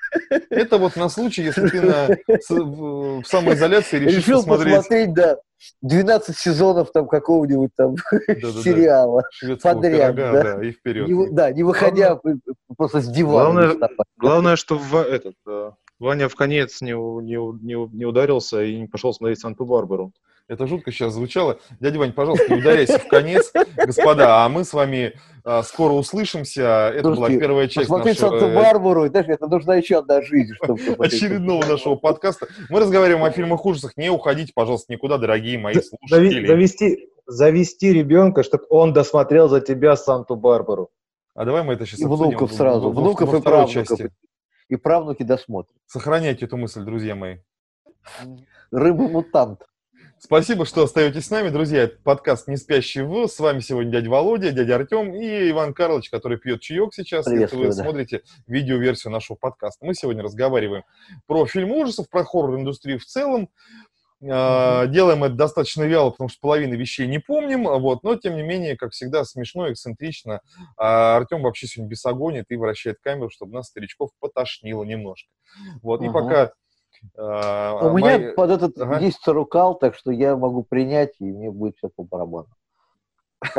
[0.49, 2.07] Это вот на случай, если ты на,
[2.39, 5.37] с- в, самоизоляции решишь Решил посмотреть посмотреть, да,
[5.81, 7.95] 12 сезонов там какого-нибудь там
[8.27, 8.61] Да-да-да.
[8.61, 9.23] сериала.
[9.31, 10.55] шведского подряд, пирога, да.
[10.55, 11.09] да, и вперед.
[11.09, 12.37] Не да, не выходя п-
[12.77, 13.73] просто с дивана.
[13.73, 13.89] Главное-.
[14.17, 18.87] Главное, что в, этот, э, Ваня в конец не, не, не, не ударился и не
[18.87, 20.13] пошел смотреть Санту-Барбару.
[20.47, 21.59] Это жутко сейчас звучало.
[21.79, 26.91] Дядя Вань, пожалуйста, не ударяйся в конец, господа, а мы с вами а, скоро услышимся.
[26.91, 30.23] Это была Слушайте, первая часть Посмотреть нашего, э, Санта-Барбару, и даже это нужна еще одна
[30.23, 32.47] жизнь, чтобы очередного нашего подкаста.
[32.71, 33.95] Мы разговариваем о фильмах ужасах.
[33.95, 36.47] Не уходите, пожалуйста, никуда, дорогие мои слушатели.
[36.47, 40.89] завести, завести ребенка, чтобы он досмотрел за тебя Санту-Барбару.
[41.35, 43.99] А давай мы это сейчас И внуков сразу, внуков и правнуков.
[44.69, 45.75] И правнуки досмотрят.
[45.87, 47.39] Сохраняйте эту мысль, друзья мои.
[48.71, 49.65] Рыба-мутант.
[50.19, 51.83] Спасибо, что остаетесь с нами, друзья.
[51.83, 53.27] Это подкаст «Не спящий в».
[53.27, 57.55] С вами сегодня дядя Володя, дядя Артем и Иван Карлович, который пьет чаек сейчас, если
[57.55, 57.71] вы да.
[57.71, 59.83] смотрите видеоверсию нашего подкаста.
[59.85, 60.83] Мы сегодня разговариваем
[61.25, 63.49] про фильм ужасов, про хоррор-индустрию в целом.
[64.27, 68.43] А, Делаем это достаточно вяло, потому что половины вещей не помним, вот, но, тем не
[68.43, 70.41] менее, как всегда, смешно, эксцентрично.
[70.77, 75.29] А Артем вообще сегодня бесогонит и вращает камеру, чтобы нас, старичков, потошнило немножко.
[75.81, 76.13] Вот, и Ага.
[76.13, 76.51] пока...
[77.17, 78.99] а, У меня мои- под этот Ага.
[78.99, 82.47] есть царукал, так что я могу принять, и мне будет все по барабану.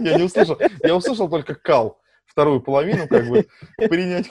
[0.00, 0.58] Я не услышал.
[0.82, 1.98] Я услышал только кал.
[2.26, 3.46] Вторую половину, как бы,
[3.88, 4.28] принять.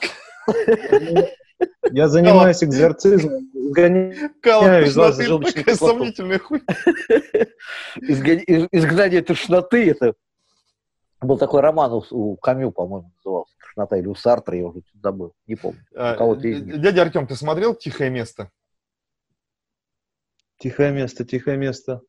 [1.90, 3.50] Я занимаюсь экзорцизмом.
[3.52, 6.04] изгоняю из вас такая кислоту.
[8.72, 10.14] Изгнание тошноты, это
[11.20, 13.54] был такой роман у, у Камю, по-моему, назывался.
[13.60, 15.80] Тошнота или у Сартра, я уже забыл, не помню.
[15.94, 16.16] А.
[16.36, 18.50] Дядя Артем, ты смотрел «Тихое место»?
[20.58, 22.02] Тихое место, тихое место.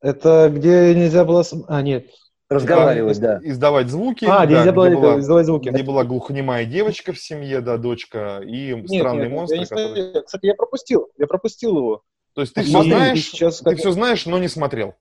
[0.00, 1.44] Это где нельзя было...
[1.68, 2.08] А, нет.
[2.54, 3.40] Разговаривать, да.
[3.42, 4.24] Издавать звуки.
[4.28, 5.68] А, где да, нельзя было где, была, издавать звуки.
[5.68, 9.64] где была глухонемая девочка в семье, да, дочка, и Нет, странные нет, я монстры, не
[9.66, 9.94] которые...
[10.04, 10.22] смотрел.
[10.24, 11.08] Кстати, я пропустил.
[11.18, 12.02] Я пропустил его.
[12.34, 14.94] То есть ты все знаешь, сейчас ты как- все знаешь, но не смотрел.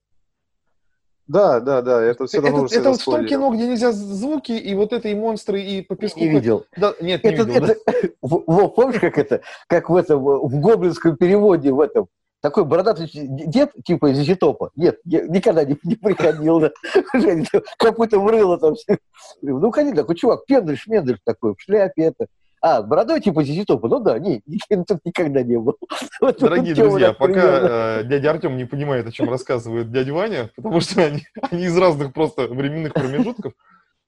[1.26, 2.02] Да, да, да.
[2.04, 5.08] Это все это равно это вот в том кино, где нельзя звуки, и вот это,
[5.08, 6.20] и монстры, и по песку...
[6.20, 6.66] Не видел.
[6.76, 7.66] Да, нет, не Это, видел.
[7.66, 7.74] да.
[7.74, 12.08] это, в- Вов, помнишь, как это, как в этом, в гоблинском переводе, в этом,
[12.44, 14.70] такой бородатый дед, типа из Зетопа.
[14.76, 16.72] Нет, я никогда не, не приходил, да.
[17.80, 18.76] Копыта врыло там.
[19.42, 22.28] Ну, ходи такой чувак, пендриш, мендриш такой, в шляпе это.
[22.62, 24.42] А, бородой типа Зетопа, ну да, не,
[24.88, 25.78] тут никогда не был.
[26.40, 31.02] Дорогие друзья, пока э, дядя Артем не понимает, о чем рассказывает дядя Ваня, потому что
[31.02, 33.54] они, они из разных просто временных промежутков.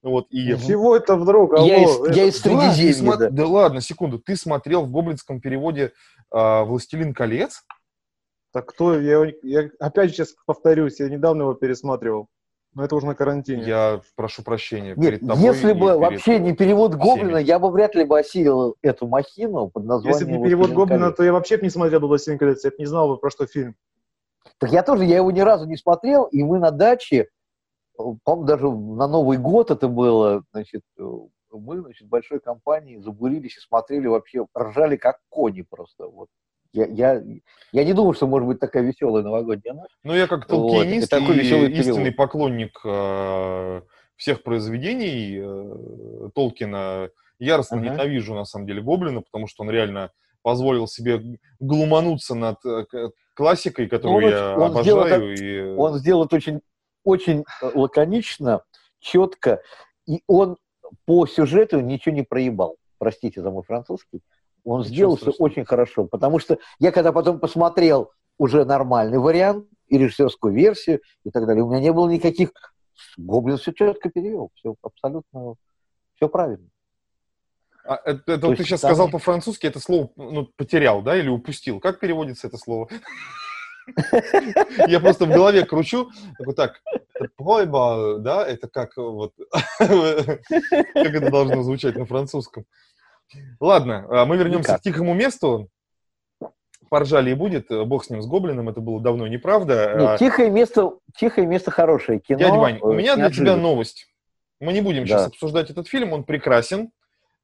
[0.04, 0.56] Вот, и...
[0.58, 1.54] Чего это вдруг?
[1.54, 3.30] Алло, Я из, это- я из Да, Средиземья, смо- да.
[3.30, 4.20] да ладно, секунду.
[4.20, 5.94] Ты смотрел в гоблинском переводе
[6.32, 7.64] а, «Властелин колец»?
[8.56, 8.98] Так кто?
[8.98, 12.30] Я, я опять сейчас повторюсь, я недавно его пересматривал.
[12.74, 13.64] Но это уже на карантине.
[13.64, 15.44] Я прошу прощения Нет, перед тобой.
[15.44, 17.48] если бы перед вообще не перевод Гоблина, всеми.
[17.50, 20.80] я бы вряд ли бы осилил эту махину под названием Если бы не перевод «Властелин
[20.80, 21.18] Гоблина, колец».
[21.18, 23.30] то я вообще бы не смотрел бы «Властелин колец», я бы не знал бы, про
[23.30, 23.76] что фильм.
[24.58, 27.28] Так я тоже, я его ни разу не смотрел, и мы на даче,
[27.98, 30.84] по-моему, даже на Новый год это было, значит,
[31.52, 36.08] мы, значит, большой компанией забурились и смотрели вообще, ржали как кони просто.
[36.08, 36.30] Вот.
[36.76, 37.24] Я, я,
[37.72, 39.90] я не думаю, что может быть такая веселая новогодняя ночь.
[40.04, 43.82] Ну, я как Вот, толкиенист это такой и веселый истинный поклонник э,
[44.18, 47.10] всех произведений э, Толкина,
[47.40, 47.86] яростно Ага.
[47.90, 50.12] ненавижу, на самом деле, Гоблина, потому что он реально
[50.42, 52.86] позволил себе глумануться над э,
[53.34, 55.34] классикой, которую Он я он сделал обожаю.
[55.34, 56.60] и, э, Он сделал это очень,
[57.06, 58.64] очень э, лаконично,
[59.00, 59.62] четко,
[60.08, 60.58] и он
[61.06, 62.76] по сюжету ничего не проебал.
[62.98, 64.22] Простите за мой французский.
[64.66, 69.68] Он Ничего сделал все очень хорошо, потому что я когда потом посмотрел уже нормальный вариант
[69.88, 72.50] и режиссерскую версию и так далее, у меня не было никаких...
[73.18, 75.56] Гоблин все четко перевел, все абсолютно,
[76.16, 76.68] все правильно.
[77.86, 81.16] А, это, это То вот ты сейчас там- сказал по-французски, это слово ну, потерял, да,
[81.16, 81.80] или упустил?
[81.80, 82.90] Как переводится это слово?
[84.88, 86.10] Я просто в голове кручу,
[86.40, 86.82] такой, так,
[87.14, 89.34] это пройба, да, это как вот,
[89.78, 90.40] как
[90.98, 92.66] это должно звучать на французском?
[93.60, 94.82] Ладно, а мы вернемся Никак.
[94.82, 95.70] к тихому месту.
[96.90, 99.96] Поржали и будет, бог с ним, с Гоблином, это было давно неправда.
[99.98, 102.40] Нет, А, тихое место, тихое место хорошее кино.
[102.40, 104.06] Дядя Вань, у э, меня для тебя новость.
[104.60, 105.28] Мы не будем сейчас Да.
[105.28, 106.92] обсуждать этот фильм, он прекрасен.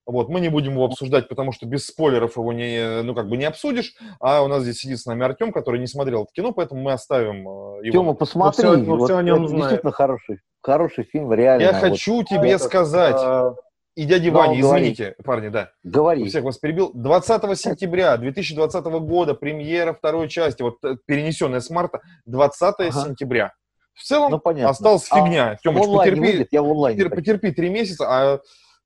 [0.06, 3.38] Вот, мы не будем его обсуждать, потому что без спойлеров его не, ну, как бы
[3.38, 3.96] не обсудишь.
[4.20, 6.92] А у нас здесь сидит с нами Артем, который не смотрел это кино, поэтому мы
[6.92, 7.92] оставим э, его.
[7.92, 9.62] Тема, посмотри, всё- ну, вот всё о нём это знает.
[9.64, 11.64] действительно хороший, хороший фильм, реально.
[11.64, 11.82] Я вот.
[11.82, 13.56] хочу тебе Это, сказать, а,
[13.96, 14.82] и Ване, говори.
[14.84, 16.26] извините, парни, да, Говори.
[16.28, 16.92] всех вас перебил.
[16.94, 22.92] 20 сентября 2020 года премьера второй части, вот э, перенесенная с марта, 20 Ага.
[22.92, 23.54] сентября.
[23.94, 24.70] В целом Ну, понятно.
[24.70, 25.58] осталась А фигня.
[25.58, 27.04] В Тёмыч, потерпи, выйдет, я в онлайне.
[27.04, 27.16] Потер-.
[27.16, 28.40] Потерпи три месяца, а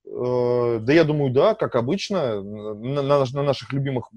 [0.07, 4.09] э, да я думаю, да, как обычно, на, на на наших любимых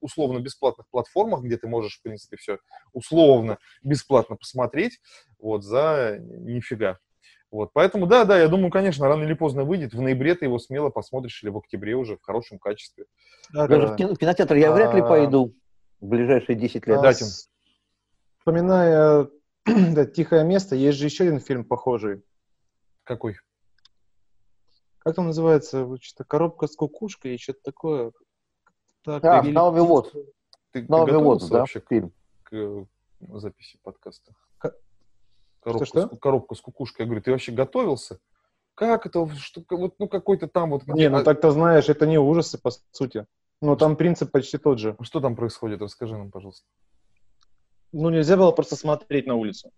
[0.00, 2.58] условно бесплатных платформах, где ты можешь, в принципе, все
[2.92, 5.00] условно бесплатно посмотреть,
[5.38, 6.98] вот, за нифига.
[7.50, 9.94] Вот, поэтому, да, да, я думаю, конечно, рано или поздно выйдет.
[9.94, 13.06] В ноябре ты его смело посмотришь или в октябре уже в хорошем качестве.
[13.52, 13.94] да, Даже да.
[13.94, 15.54] в кино- кинотеатр я вряд ли А, пойду
[16.00, 16.98] в ближайшие 10 лет.
[17.02, 17.48] А, с-
[18.38, 19.28] Вспоминая
[19.66, 22.22] да, «Тихое место», есть же еще один фильм похожий.
[23.04, 23.36] Какой?
[24.98, 25.84] Как он называется?
[25.86, 28.12] Вот Что-то «Коробка с кукушкой» и что-то такое.
[29.04, 30.10] Так, А, Наоми Уотс.
[30.12, 32.12] Ты, ты Наоми готовился Уотс, да, вообще к, фильм.
[32.42, 32.86] к,
[33.20, 34.32] записи подкаста?
[35.60, 36.06] Коробку, Что-что?
[36.06, 37.04] С, ку- коробку с кукушкой.
[37.04, 38.20] Я говорю, ты вообще готовился?
[38.74, 39.28] Как это?
[39.36, 40.86] Что, вот, ну, какой-то там вот...
[40.86, 43.26] Не, ну а- так-то знаешь, это не ужасы, по сути.
[43.60, 44.96] Но там принцип почти тот же.
[45.02, 45.82] Что там происходит?
[45.82, 46.66] Расскажи нам, пожалуйста.
[47.92, 49.72] Ну, нельзя было просто смотреть на улицу.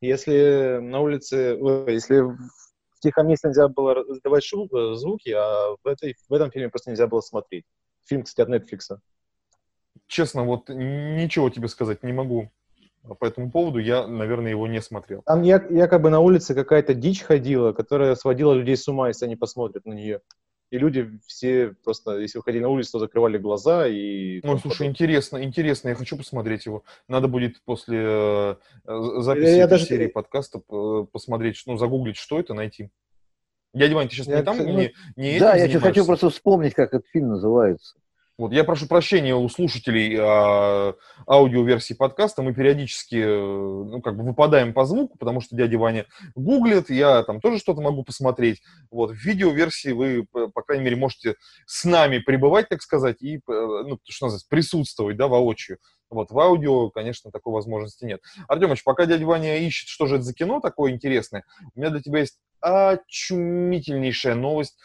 [0.00, 5.74] Если на улице, ой, если в тихом месте нельзя было издавать шум, э, звуки, а
[5.82, 7.64] в, этой, в этом фильме просто нельзя было смотреть.
[8.04, 8.98] Фильм, кстати, от Netflix.
[10.06, 12.50] Честно, вот ничего тебе сказать не могу
[13.14, 13.78] по этому поводу.
[13.78, 15.22] Я, наверное, его не смотрел.
[15.22, 19.36] Там я- якобы на улице какая-то дичь ходила, которая сводила людей с ума, если они
[19.36, 20.20] посмотрят на нее.
[20.70, 24.40] И люди все просто, если выходили на улицу, то закрывали глаза и...
[24.42, 26.82] Ну, слушай, интересно, интересно, я хочу посмотреть его.
[27.08, 28.54] Надо будет после э,
[28.84, 32.90] э, записи Я этой даже- серии подкаста э, посмотреть, ну, загуглить, что это, найти.
[33.74, 36.30] Дядя Вань, ты сейчас Я, не там, кстати, не, не Да, я сейчас хочу просто
[36.30, 37.96] вспомнить, как этот фильм называется.
[38.38, 40.94] Вот, я прошу прощения у слушателей а,
[41.26, 42.42] аудиоверсии подкаста.
[42.42, 47.22] Мы периодически, э, ну, как бы выпадаем по звуку, потому что дядя Ваня гуглит, я
[47.22, 48.60] там тоже что-то могу посмотреть.
[48.90, 53.36] Вот, в видеоверсии вы, по, по крайней мере, можете с нами пребывать, так сказать, и,
[53.36, 55.78] э, ну, что называется, присутствовать, да, воочию.
[56.10, 58.20] Вот, в аудио, конечно, такой возможности нет.
[58.48, 62.02] Артемыч, пока дядя Ваня ищет, что же это за кино такое интересное, у меня для
[62.02, 64.76] тебя есть очумительнейшая новость,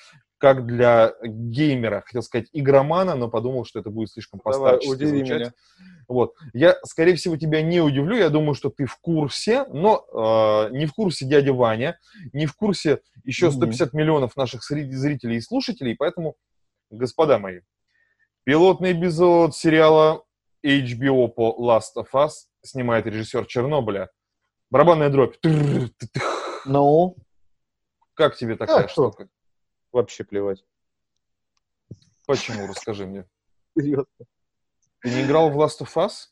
[0.42, 5.40] как для геймера, хотел сказать игромана, но подумал, что это будет слишком постарчески удиви звучать.
[5.40, 5.54] меня.
[6.08, 6.34] Вот.
[6.54, 10.88] Я, скорее всего, тебя не удивлю, я думаю, что ты в курсе, но э, не
[10.88, 12.00] в курсе дядя Ваня,
[12.34, 13.56] не в курсе еще Мгм.
[13.58, 16.36] 150 миллионов наших зри- зрителей и слушателей, поэтому,
[16.90, 17.60] господа мои,
[18.44, 20.24] пилотный эпизод сериала
[20.66, 22.32] HBO по Last of Us
[22.64, 24.10] снимает режиссер Чернобыля.
[24.72, 25.36] Барабанная дробь.
[26.66, 27.16] Ну,
[28.16, 29.14] Как тебе такая А, что?
[29.92, 30.64] Вообще плевать.
[32.26, 32.68] Почему?
[32.68, 33.26] Расскажи мне.
[33.78, 34.06] Серьезно.
[35.02, 36.30] Ты не играл в Last of Us?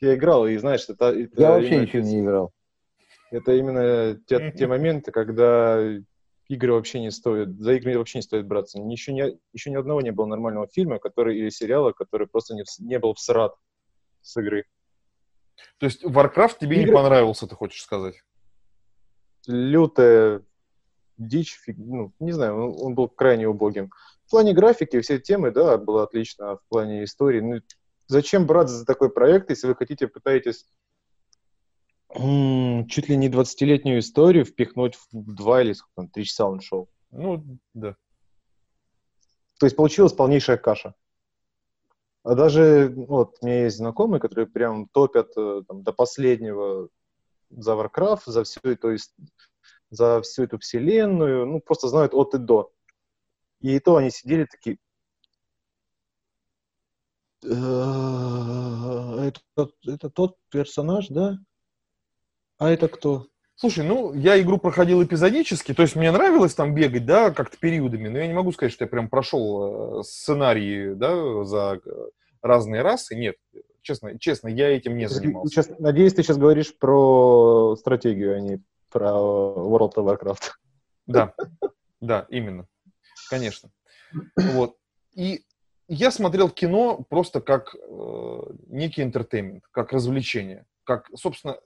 [0.00, 2.52] Я играл, и знаешь, это, это я вообще именно- ничего не играл.
[3.30, 5.78] Это именно те, те моменты, когда
[6.48, 8.78] игры вообще не стоят, за игры вообще не стоит браться.
[8.78, 12.64] Еще ни, еще ни одного не было нормального фильма, который или сериала, который просто не,
[12.80, 13.54] не был всрат
[14.22, 14.64] с игры.
[15.78, 18.16] То есть Warcraft тебе не Игры- понравился, ты хочешь сказать?
[19.46, 20.42] Лютая
[21.28, 23.90] дичь, фиг- ну, не знаю, он, он был крайне убогим.
[24.26, 27.60] В плане графики все темы, да, было отлично, а в плане истории, ну,
[28.06, 30.66] зачем браться за такой проект, если вы хотите, пытаетесь
[32.14, 36.60] м, чуть ли не 20-летнюю историю впихнуть в два или сколько там, три часа он
[36.60, 36.88] шел.
[37.10, 37.44] Ну,
[37.74, 37.96] да.
[39.58, 40.94] То есть получилась полнейшая каша.
[42.24, 46.88] А даже ну, вот у меня есть знакомые, которые прям топят э, там, до последнего
[47.50, 49.10] за Warcraft, за всю эту, ис-
[49.92, 52.72] за всю эту вселенную, ну, просто знают от и до.
[53.60, 54.78] И то они сидели такие...
[57.44, 61.38] «Э, Это, это тот персонаж, да?
[62.58, 63.26] А это кто?
[63.54, 68.08] Слушай, ну, я игру проходил эпизодически, то есть мне нравилось там бегать, да, как-то периодами,
[68.08, 71.90] но я не могу сказать, что я прям прошел э, сценарии, да, за э,
[72.40, 73.14] разные расы.
[73.14, 73.36] Нет,
[73.82, 75.52] честно, честно, я этим не занимался.
[75.52, 78.62] сейчас- надеюсь, ты сейчас говоришь про стратегию, а не
[78.92, 80.50] про World of Warcraft.
[81.06, 81.34] Да,
[82.00, 82.66] да, именно,
[83.28, 83.70] конечно.
[84.36, 84.76] Вот.
[85.14, 85.44] И
[85.88, 91.58] я смотрел кино просто как э, некий интертеймент, как развлечение, как, собственно,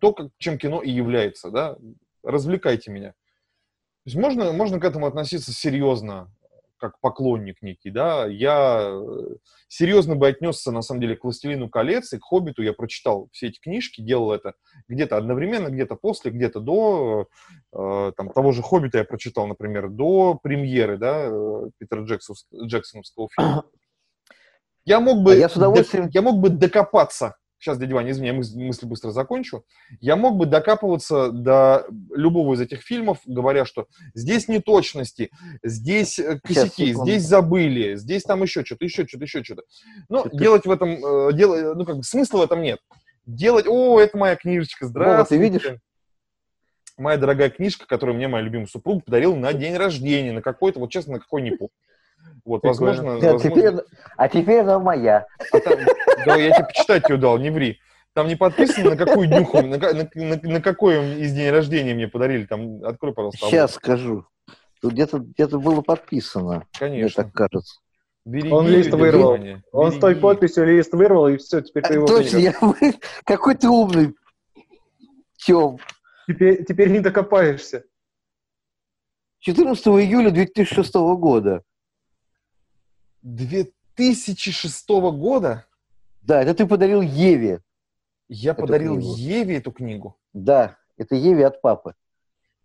[0.00, 1.76] то, как, чем кино и является, да,
[2.22, 3.10] развлекайте меня.
[3.10, 6.32] То есть можно, можно к этому относиться серьезно,
[6.78, 9.34] как поклонник некий, да, я э,
[9.68, 12.62] серьезно бы отнесся, на самом деле, к «Властелину колец» и к «Хоббиту».
[12.62, 14.54] Я прочитал все эти книжки, делал это
[14.88, 17.28] где-то одновременно, где-то после, где-то до,
[17.74, 23.28] э, там, того же «Хоббита» я прочитал, например, до премьеры, да, э, Питера Джексов, Джексоновского
[23.34, 23.64] фильма.
[24.84, 28.28] Я мог бы, А я с удовольствием- я мог бы докопаться Сейчас, дядя Ваня, извини,
[28.28, 29.64] я мыс- мысль быстро закончу.
[30.00, 35.30] Я мог бы докапываться до любого из этих фильмов, говоря, что здесь неточности,
[35.64, 37.10] здесь э, Сейчас, косяки, секунду.
[37.10, 39.62] здесь забыли, здесь там еще что-то, еще что-то, еще что-то.
[40.08, 42.78] Но Что-то- делать в этом, э, дел- ну, как бы смысла в этом нет.
[43.26, 45.42] Делать, о, это моя книжечка, Вова, здравствуйте.
[45.44, 45.80] ты видишь?
[46.96, 50.90] Моя дорогая книжка, которую мне моя любимая супруга подарила на день рождения, на какой-то, вот
[50.90, 51.70] честно, на какой не помню.
[52.44, 53.82] Вот, возможно, А возможно- теперь, она-
[54.16, 55.26] а теперь она моя.
[55.52, 55.78] а там-
[56.26, 57.78] да, я тебе почитать ее дал, не ври.
[58.14, 62.08] Там не подписано, на какую днюху, на, на- на- на какой из день рождения мне
[62.08, 62.46] подарили.
[62.46, 63.46] Там, открой, пожалуйста.
[63.46, 64.26] Сейчас скажу.
[64.80, 67.24] Тут где-то где было подписано, мне Конечно.
[67.24, 67.80] так кажется.
[68.24, 69.30] Береги Он лист вырвал.
[69.32, 70.22] Ваня, Он с той береги.
[70.22, 72.52] подписью лист вырвал, и все, теперь ты А, его Точно, я...
[73.24, 74.14] какой ты умный.
[75.38, 75.78] Тем.
[76.26, 77.84] Теперь, теперь не докопаешься.
[79.40, 81.62] 14 июля 2006 года.
[83.22, 85.64] 2006 года
[86.22, 87.60] Да, это ты подарил Еве.
[88.28, 89.14] я Эту подарил книгу.
[89.16, 90.16] Еве эту книгу.
[90.32, 91.94] Да, это Еве от папы.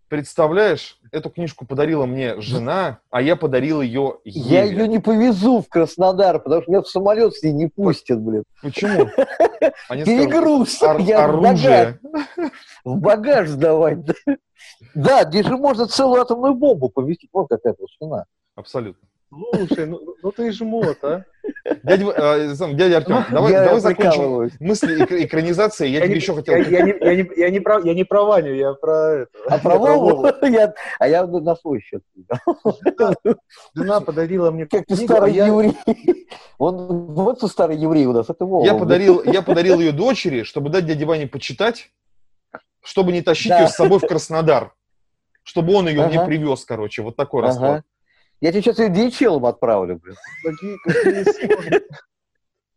[0.10, 4.39] Представляешь, эту книжку подарила мне жена, а я подарил ее Еве.
[4.49, 8.20] Я ее не повезу в Краснодар, потому что меня в самолет с ней не пустят,
[8.22, 8.43] блин.
[8.62, 9.10] Почему?
[9.89, 10.84] Они скажут, Перегруз.
[10.84, 11.99] «Ор- Я в багаж, оружие.
[12.84, 13.99] в багаж сдавать.
[14.93, 15.24] Да.
[15.24, 17.30] Здесь же можно целую атомную бомбу поместить.
[17.34, 18.26] Вот какая то цена.
[18.56, 19.08] Абсолютно.
[19.55, 21.23] Слушай, ну, ну ты жмот, а?
[21.84, 25.88] Дядя, э, сам, дядя Артем, давай, я давай закончим мысли эк- экранизации.
[25.88, 26.55] Я, тебе не- еще хотел...
[26.55, 29.31] я, я не, я, не, я, не про, я не про Ваню, я про это.
[29.49, 30.27] А про Вову?
[30.47, 32.01] Я- А я на свой счет.
[33.75, 35.73] Жена подарила мне Как ты а старый я- еврей.
[36.57, 38.65] Он, вот ты старый еврей у нас, это Вова.
[38.65, 41.91] Я подарил, я подарил ее дочери, чтобы дать дяде Ване почитать,
[42.84, 43.61] чтобы не тащить Да.
[43.61, 44.73] ее с собой в Краснодар.
[45.45, 46.25] Чтобы он ее мне Ага.
[46.25, 47.01] привез, короче.
[47.01, 47.47] Вот такой Ага.
[47.47, 47.84] расклад.
[48.44, 50.18] Я тебе сейчас ее DHL отправлю, блин.
[50.44, 51.82] Какие, какие сложные,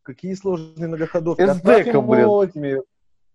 [0.05, 1.41] какие сложные многоходовки.
[1.43, 2.29] Отправь ему блин.
[2.49, 2.83] этими-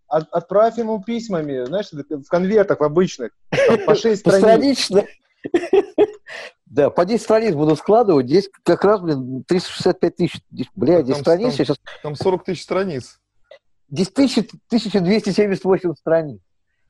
[0.08, 4.90] от- отправь ему письмами, знаешь, в конвертах в обычных, там, по 6 страниц.
[6.66, 8.28] Да, по 10 страниц буду складывать.
[8.28, 10.42] Здесь как раз, блин, 365 тысяч.
[10.74, 11.82] Бля, 10 Там- страниц, там- сейчас...
[12.02, 13.20] Там 40 тысяч страниц.
[13.90, 14.38] 10 тысяч,
[14.70, 16.40] 1278 страниц.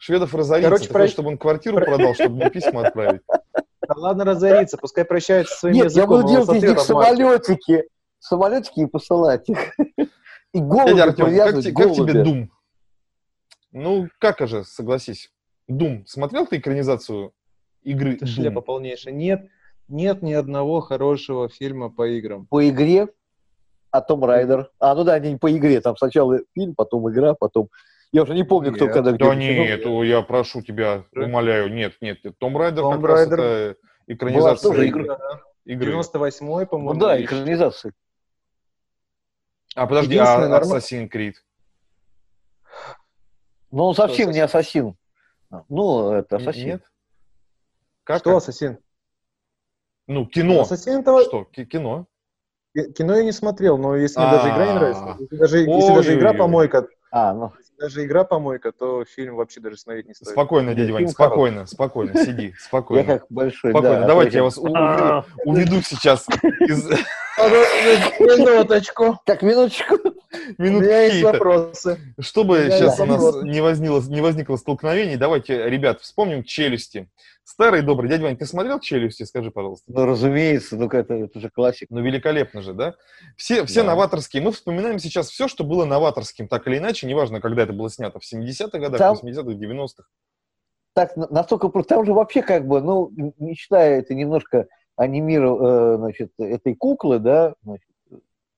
[0.04, 3.22] Шведов разорится, Короче, ты про- хочешь, чтобы он квартиру продал, чтобы мне письма отправить.
[3.88, 6.10] Да ладно разориться, пускай прощается со своим Нет, я языком.
[6.10, 7.84] буду он делать из них самолетики.
[8.18, 9.60] Самолетики и посылать их.
[10.54, 12.24] И голуби Дядя Артем, как, те- как тебе.
[12.24, 12.52] Дум?
[13.72, 15.32] Ну, как же, согласись.
[15.68, 16.04] Дум.
[16.08, 17.32] Смотрел ты экранизацию
[17.84, 18.30] игры Это Doom?
[18.30, 19.14] шляпа полнейшая.
[19.14, 19.48] Нет,
[19.88, 22.48] нет ни одного хорошего фильма по играм.
[22.48, 23.08] По игре,
[23.92, 24.72] а Том Райдер.
[24.80, 25.80] А, ну да, не по игре.
[25.80, 27.70] Там сначала фильм, потом игра, потом...
[28.12, 28.94] Я уже не помню, кто Нет.
[28.94, 33.04] когда где Да нет, о, я прошу тебя, умоляю, нет, нет, Том Райдер Том как
[33.10, 33.40] раз Райдер.
[33.40, 35.04] это Была экранизация тоже игры.
[35.06, 35.18] игра.
[35.66, 35.94] игры.
[35.94, 37.00] 98-й, Ну по-моему.
[37.00, 37.94] да, и- экранизация.
[39.76, 41.36] А подожди, а норма- Assassin's Creed?
[43.72, 44.98] Но он совсем Что, не ассасин.
[45.70, 46.66] Ну, это ассасин.
[46.68, 46.84] Нет?
[48.04, 48.20] Как?
[48.20, 48.80] Что, Ассасин?
[50.08, 50.62] Ну, кино.
[50.62, 51.22] Ассасин того...
[51.22, 52.08] Что, ки- кино?
[52.74, 54.76] Кино я не смотрел, но если мне даже игра не А.
[54.76, 59.60] нравится, если даже, если даже игра помойка, А, ну, даже игра помойка, то фильм вообще
[59.60, 60.30] даже смотреть не стоит.
[60.30, 63.04] Спокойно, дядя Вань, спокойно, спокойно, сиди, я спокойно.
[63.18, 64.08] как большой, Спокойно, да.
[64.08, 66.28] давайте я вас уведу сейчас
[66.60, 66.88] из
[68.20, 69.20] Минуточку.
[69.26, 69.96] Так, минуточку.
[70.58, 71.98] У минут меня есть вопросы.
[72.20, 77.10] Чтобы меня сейчас есть у нас не возникло, не возникло столкновений, давайте, ребят, вспомним «Челюсти».
[77.44, 78.10] Старый добрый.
[78.10, 79.24] Дядя Вань, ты смотрел «Челюсти»?
[79.24, 79.92] Скажи, пожалуйста.
[79.92, 81.88] Ну, разумеется, ну это, это же классик.
[81.90, 82.96] Ну, великолепно же, да?
[83.36, 83.88] Все, все Да.
[83.88, 84.42] новаторские.
[84.42, 88.20] Мы вспоминаем сейчас все, что было новаторским, так или иначе, неважно, когда это было снято,
[88.20, 90.08] в 70-х годах, Там- 80-х, 90-х.
[90.94, 93.12] Так, на- настолько просто, там же вообще как бы, ну,
[93.56, 97.88] считая это немножко анимиров, значит, этой куклы, да, значит,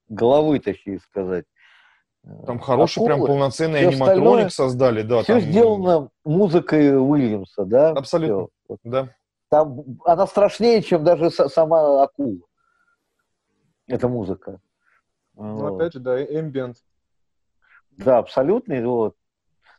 [0.09, 1.45] головы, точнее сказать.
[2.45, 3.27] Там хороший, прям Акулы.
[3.27, 5.23] полноценный аниматроник создали, да.
[5.23, 7.89] Все там, сделано музыкой Уильямса, да?
[7.89, 8.47] Абсолютно.
[8.69, 9.09] Вот Да.
[9.49, 12.39] Там она страшнее, чем даже са- сама акула.
[13.87, 14.59] Эта музыка.
[15.35, 15.75] Ну, Вот.
[15.75, 16.77] опять же, да, эмбиент.
[17.91, 18.81] Да, абсолютно.
[18.87, 19.15] Вот.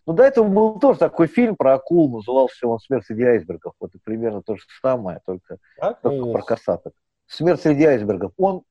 [0.07, 3.73] Ну, до этого был тоже такой фильм про акул, назывался он «Смерть среди айсбергов».
[3.81, 6.01] Вот и примерно то же самое, только, Так?
[6.03, 6.93] только про касаток.
[7.27, 8.33] «Смерть среди айсбергов».
[8.37, 8.63] Он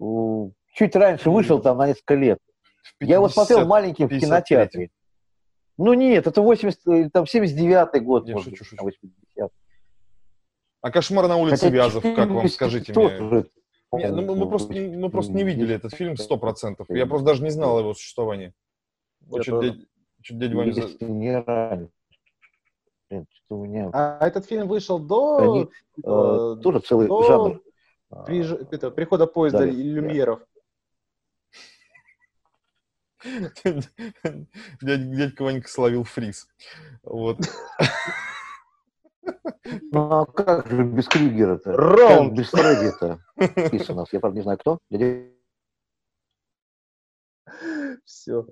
[0.00, 2.38] э, чуть раньше вышел, там, на несколько лет.
[2.98, 4.20] В Я его смотрел 50 маленьким в 53-м.
[4.20, 4.90] кинотеатре.
[5.76, 8.76] Ну, нет, это 80, или там 79-й год, Я может шучу, быть, шучу.
[8.76, 9.52] там 80
[10.82, 13.44] А «Кошмар на улице Хотя Вязов», как вам, 400 скажите мне?
[13.92, 16.86] Не, ну, мы, мы просто, не- мы просто не видели этот фильм сто процентов.
[16.88, 18.54] Я просто даже не знал о его существовании.
[19.26, 19.74] Вот Я
[20.22, 21.92] чуть дядя Ваня Если не раньше.
[23.08, 25.66] Блин, что у меня А этот фильм вышел до Они, э,
[25.98, 27.60] э, тоже целый до жанр.
[28.26, 30.40] приж- это, прихода поезда Да, люмьеров.
[33.64, 36.48] Дядь- Дядька Ванька словил фриз.
[37.02, 37.38] Вот.
[39.92, 41.72] Ну а как же без Крюгера-то?
[41.76, 42.32] Как Раунд.
[42.32, 43.20] без Фредди-то?
[43.94, 44.12] Нас.
[44.12, 44.78] Я, правда, не знаю, кто.
[44.90, 45.28] Дядя
[48.04, 48.46] Все.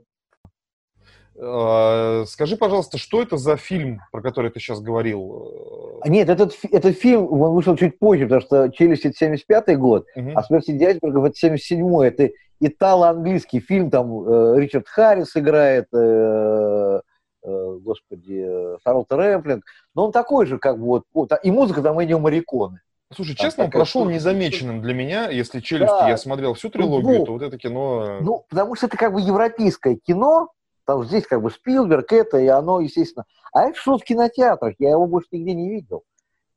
[1.40, 5.98] А, Скажи, пожалуйста, что это за фильм, про который ты сейчас говорил?
[6.02, 10.06] А Нет, этот, этот фильм он вышел чуть позже, потому что «Челюсть»— это 75-й год,
[10.16, 10.36] Мгм.
[10.36, 12.08] а «Смерть среди айсбергов»— это 77-й.
[12.08, 12.30] Это
[12.60, 17.00] итало-английский фильм, там э, Ричард Харрис играет, э,
[17.44, 19.64] э, господи, э, Шарлотта Рэмплинг.
[19.94, 22.80] Но он такой же, как бы вот, и музыка там Энио Морриконе.
[23.14, 24.14] Слушай, Там честно, он прошел штука.
[24.14, 25.30] незамеченным для меня.
[25.30, 26.08] Если «Челюсти» Да.
[26.10, 28.18] я смотрел всю трилогию, Ну, то вот это кино...
[28.20, 30.50] Ну, потому что это как бы европейское кино,
[30.88, 33.26] там здесь как бы Спилберг это, и оно, естественно.
[33.52, 36.02] А это шло в кинотеатрах, я его больше нигде не видел.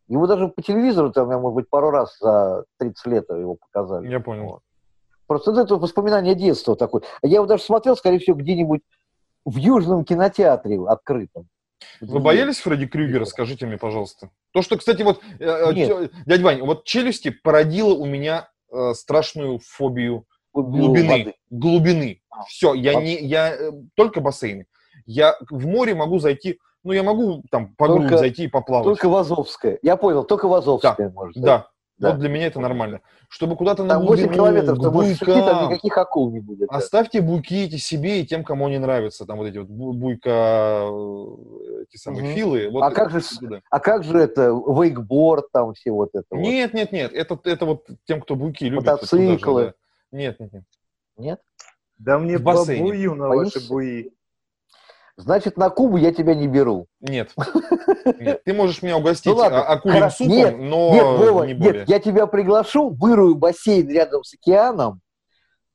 [0.07, 4.07] Его даже по телевизору, там, я, может быть, пару раз за 30 лет его показали.
[4.07, 4.45] Я понял.
[4.45, 4.61] Вот.
[5.27, 7.01] Просто это воспоминание детства такое.
[7.21, 8.81] Я его даже смотрел, скорее всего, где-нибудь
[9.43, 11.49] в Южном кинотеатре открытом.
[11.99, 14.29] Вы боялись Фредди Крюгера, скажите мне, пожалуйста.
[14.53, 16.13] То, что, кстати, вот, э, э, Нет.
[16.25, 21.07] дядя Вань, вот «Челюсти» породило у меня э, страшную фобию глубины.
[21.09, 21.35] воды.
[21.49, 22.20] Глубины.
[22.31, 22.43] А.
[22.45, 24.65] Все, я не, я э, только бассейны.
[25.05, 28.85] Я в море могу зайти, ну, я могу там по грудь Только- зайти и поплавать.
[28.85, 29.77] Только в Азовское.
[29.81, 31.35] Я понял, только в Азовское может.
[31.41, 31.67] Да,
[31.97, 32.11] Да.
[32.11, 33.01] вот для меня это нормально.
[33.27, 36.69] Чтобы куда-то на Там 8 глубину, километров, к идти, там никаких акул не будет.
[36.69, 36.77] да.
[36.77, 39.25] Оставьте буйки эти себе и тем, кому они нравятся.
[39.25, 42.33] Там вот эти вот бу- буйка, э, эти самые Мгм.
[42.33, 42.69] филы.
[42.71, 43.61] Вот А это как же туда.
[43.69, 46.39] А как же это, вейкборд, там все вот это вот?
[46.39, 47.13] Нет, нет, нет.
[47.13, 48.85] Это, это вот тем, кто буйки любит.
[48.85, 49.65] Мотоциклы.
[50.11, 50.17] да.
[50.17, 50.63] Нет, нет, нет.
[51.17, 51.39] Нет?
[52.03, 52.83] Да мне В бассейне.
[52.83, 53.59] бабую на Боишься?
[53.59, 54.09] ваши буи.
[55.17, 56.87] Значит, на Кубу я тебя не беру.
[56.99, 57.31] Нет.
[58.19, 58.41] Нет.
[58.43, 60.15] Ты можешь меня угостить Ну ладно, а- акульим хорошо.
[60.17, 61.73] супом, Нет, но нет, Вова, не более.
[61.81, 65.01] нет, я тебя приглашу, вырую бассейн рядом с океаном,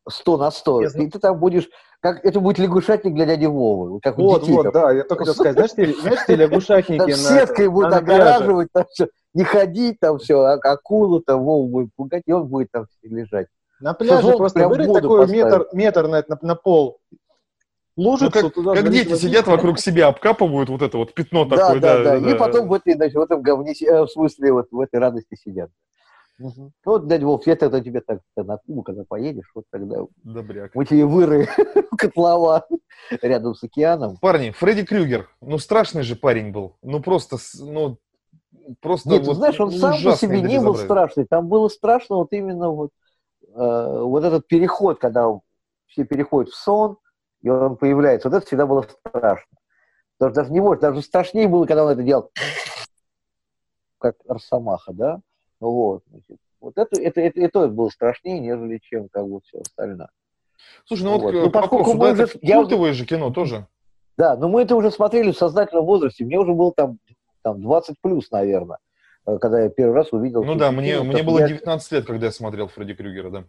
[0.09, 1.69] 100 на 100, Я и ты там будешь,
[2.01, 4.73] как это будет лягушатник для дяди Вовы, как у Вот, детей вот, там.
[4.73, 7.99] да, я только хотел сказать, знаешь, те, знаешь, те лягушатники Там на, сеткой будет на
[7.99, 12.49] огораживать, там все, не ходить, там все, а акулу там Вову будет пугать, и он
[12.49, 13.47] будет там лежать.
[13.81, 16.99] На пляже Шезлонг просто вырыть такой метр, метр на, на, на пол.
[17.99, 19.19] Ну, Лужицу как, туда как дети водичкой.
[19.31, 21.81] сидят вокруг себя, обкапывают вот это вот пятно Да, такое.
[21.81, 24.81] да, да, и потом в, этой, значит, в этом говне, э, в смысле, вот в
[24.81, 25.71] этой радости сидят.
[26.39, 26.53] Ну,
[26.85, 30.75] вот, дядя Вов, я тогда тебе так на Кубу, когда поедешь, вот тогда Добряк.
[30.75, 31.47] мы тебе выроем
[31.97, 32.63] котлован
[33.23, 34.19] рядом с океаном.
[34.19, 36.77] Парни, Фредди Крюгер, ну страшный же парень был.
[36.83, 37.97] Ну просто, ну
[38.83, 41.25] просто Нет, вот знаешь, он сам по себе не был страшный.
[41.25, 42.91] Там было страшно вот именно вот,
[43.57, 45.29] вот этот переход, когда
[45.87, 46.99] все переходят в сон,
[47.43, 48.29] и он появляется.
[48.29, 49.57] Вот это всегда было страшно.
[50.19, 52.31] Даже, даже не может, даже страшнее было, когда он это делал,
[53.99, 55.21] как Росомаха, да?
[55.61, 60.09] Вот, значит, вот это, это, это, это было страшнее, нежели чем как бы все остальное.
[60.85, 61.31] Слушай, ну вот, Вот.
[61.33, 63.67] к- Ну, поскольку мы уже- это я культовое же кино тоже.
[64.19, 66.25] Да, но мы это уже смотрели в сознательном возрасте.
[66.25, 66.99] Мне уже было там,
[67.43, 68.81] там 20 плюс, наверное, э,
[69.27, 70.45] когда я первый раз увидел.
[70.45, 71.13] Ну да, мне, фильмы.
[71.13, 73.45] мне было я- 19 лет, когда я смотрел Фредди Крюгера, да.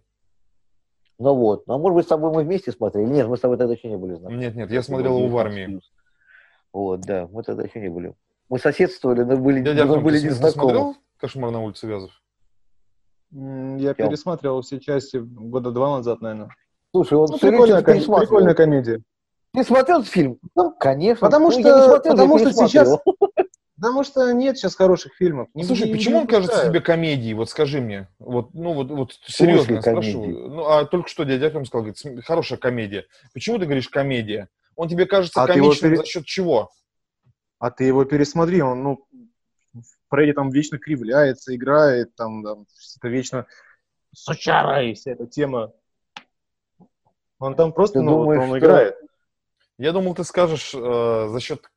[1.19, 1.65] Ну вот.
[1.67, 3.05] Ну, а может быть, с тобой мы вместе смотрели?
[3.07, 4.39] Нет, мы с тобой тогда еще не были знакомы.
[4.39, 5.81] Нет, нет, я смотрел его в 19 армии.
[6.73, 8.13] Вот, да, мы тогда еще не были.
[8.49, 11.61] Мы соседствовали, но были, Дядя но Артем, были ты, не с- ты смотрел «Кошмар на
[11.61, 12.11] улице Вязов»?
[13.31, 14.07] Я Чё?
[14.07, 16.49] пересматривал все части года два назад, наверное.
[16.91, 18.19] Слушай, он Ну, прикольная, ком- пересматривал.
[18.21, 19.01] прикольная комедия.
[19.53, 20.39] Ты смотрел этот фильм?
[20.55, 21.27] Ну, конечно.
[21.27, 23.01] Потому Ну, что- я не смотрел, я потому что пересматривал.
[23.79, 25.49] Потому что нет сейчас хороших фильмов.
[25.53, 27.33] Не- Слушай, не- почему не он кажется тебе комедией?
[27.35, 28.07] Вот скажи мне.
[28.17, 30.01] Вот, ну вот, вот серьезно спрашиваю.
[30.23, 30.49] комедией?
[30.49, 33.05] Ну, а только что дядя Артем сказал, говорит, «См- хорошая комедия.
[33.33, 34.49] Почему ты говоришь комедия?
[34.75, 36.71] Он тебе кажется А комичным пере- за счет чего?
[37.59, 39.07] А ты его пересмотри, он, ну,
[40.09, 42.65] Фредди там вечно кривляется, играет, там, там
[42.97, 43.45] это вечно
[44.13, 45.71] сучара и вся эта тема.
[47.39, 48.97] Он там просто, Ты ну, вот думаешь, он что- играет.
[49.77, 51.69] Я думал, ты скажешь э, за счет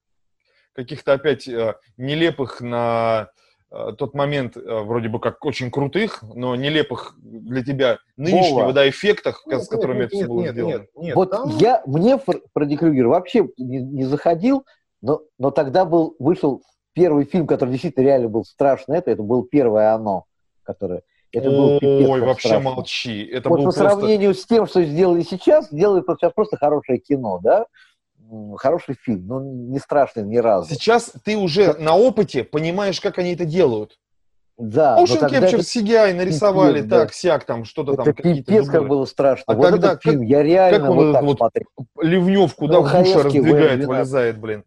[0.75, 3.31] каких-то опять э, нелепых на
[3.71, 8.73] э, тот момент, э, вроде бы как очень крутых, но нелепых для тебя нынешнего, Вова.
[8.73, 10.73] да, эффектах, Нет, с которыми нет, это все нет, было нет, сделано.
[10.73, 14.65] нет, нет, вот там- я, мне Фр- Фредди Крюгер вообще не, не заходил,
[15.03, 16.63] но, но тогда был, вышел
[16.93, 18.99] первый фильм, который действительно реально был страшный.
[18.99, 20.25] Это, это был первое «Оно»,
[20.63, 21.03] которое...
[21.33, 22.71] Это был пипец Ой, вообще страшно.
[22.71, 23.25] молчи.
[23.25, 23.91] Это вот был по просто...
[23.91, 27.67] сравнению с тем, что сделали сейчас, делают сейчас просто хорошее кино, да?
[28.57, 30.69] Хороший фильм, но не страшный ни разу.
[30.73, 33.99] Сейчас ты уже на опыте понимаешь, как они это делают.
[34.57, 37.01] Да, Motion Capture CGI нарисовали, пипец, да.
[37.01, 39.45] так, сяк, там, что-то там, это пипец как было страшно.
[39.47, 41.67] А вот когда- этот фильм я реально он вот так вот смотрел.
[41.99, 44.65] Ливневку, да, в Михаевский, раздвигает, вылезает, блин.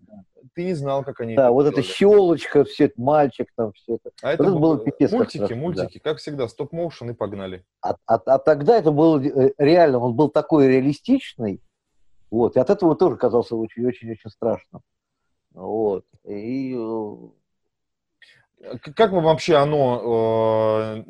[0.55, 4.11] Ты не знал, как они Да, вот эта щелочка, все это мальчик там, все это.
[4.22, 7.64] А это было пипец как Мультики, страшно, мультики, как всегда, стоп-моушен и погнали.
[7.82, 11.61] А, а- а тогда это было э, реально, он был такой реалистичный,
[12.34, 14.81] вот, и от этого тоже казался очень-очень-очень страшным.
[15.53, 16.03] Вот.
[16.27, 17.15] И э,
[18.95, 21.03] Как вам вообще оно э,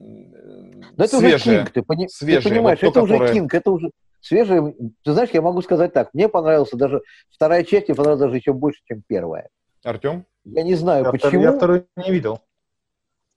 [0.98, 1.40] Да это уже?
[1.40, 4.76] Кинг, ты, пони- ты Свежее, понимаешь, вот то, это уже которое- Кинг, это уже свежее.
[5.04, 8.52] Ты знаешь, я могу сказать так, мне понравился даже, вторая часть мне понравилась даже еще
[8.52, 9.48] больше, чем первая.
[9.84, 10.26] Артем?
[10.44, 11.42] Я не знаю, Я, втор- почему.
[11.44, 12.42] я второй не видел.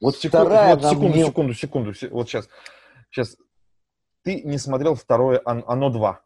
[0.00, 2.48] Вот Секу- вторая вот секунду, мне- секунду, секунду, се- вот сейчас.
[3.10, 3.36] Сейчас.
[4.22, 6.18] Ты не смотрел второе «Ан- «Оно 2».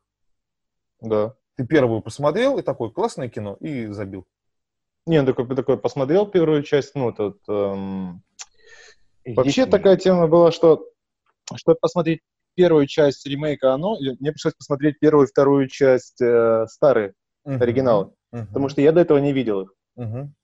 [1.02, 1.34] Да.
[1.60, 4.26] Ты первую посмотрел, и такое классное кино, и забил.
[5.06, 8.22] Не, ну, такой, такой посмотрел первую часть, ну, тут, эм,
[9.26, 9.66] Вообще Идите.
[9.66, 10.88] такая тема была, что
[11.54, 12.22] чтобы посмотреть
[12.54, 17.12] первую часть ремейка «Оно», мне пришлось посмотреть первую и вторую часть э, старые,
[17.44, 17.60] Мгм.
[17.60, 18.46] оригиналы, Мгм.
[18.46, 19.74] потому что я до этого не видел их.
[19.96, 20.34] Мгм.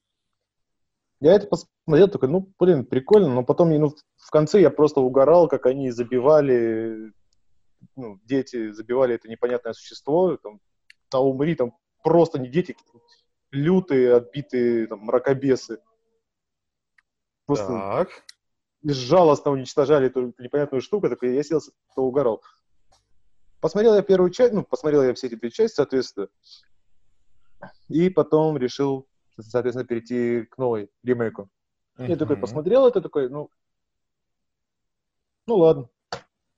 [1.20, 5.48] Я это посмотрел, такой, ну, блин, прикольно, но потом ну, в конце я просто угорал,
[5.48, 7.10] как они забивали,
[7.96, 10.60] ну, дети забивали это непонятное существо, там,
[11.12, 12.76] а умри, там просто не дети,
[13.50, 15.80] лютые, отбитые, там, мракобесы.
[17.46, 18.08] Просто Так.
[18.82, 21.60] безжалостно уничтожали эту непонятную штуку, такой я сел,
[21.94, 22.42] то угорал.
[23.60, 26.28] Посмотрел я первую часть, ну, посмотрел я все эти две части, соответственно,
[27.88, 29.08] и потом решил,
[29.40, 31.48] соответственно, перейти к новой ремейку.
[31.98, 33.50] Я такой посмотрел это, такой, ну,
[35.46, 35.88] ну ладно,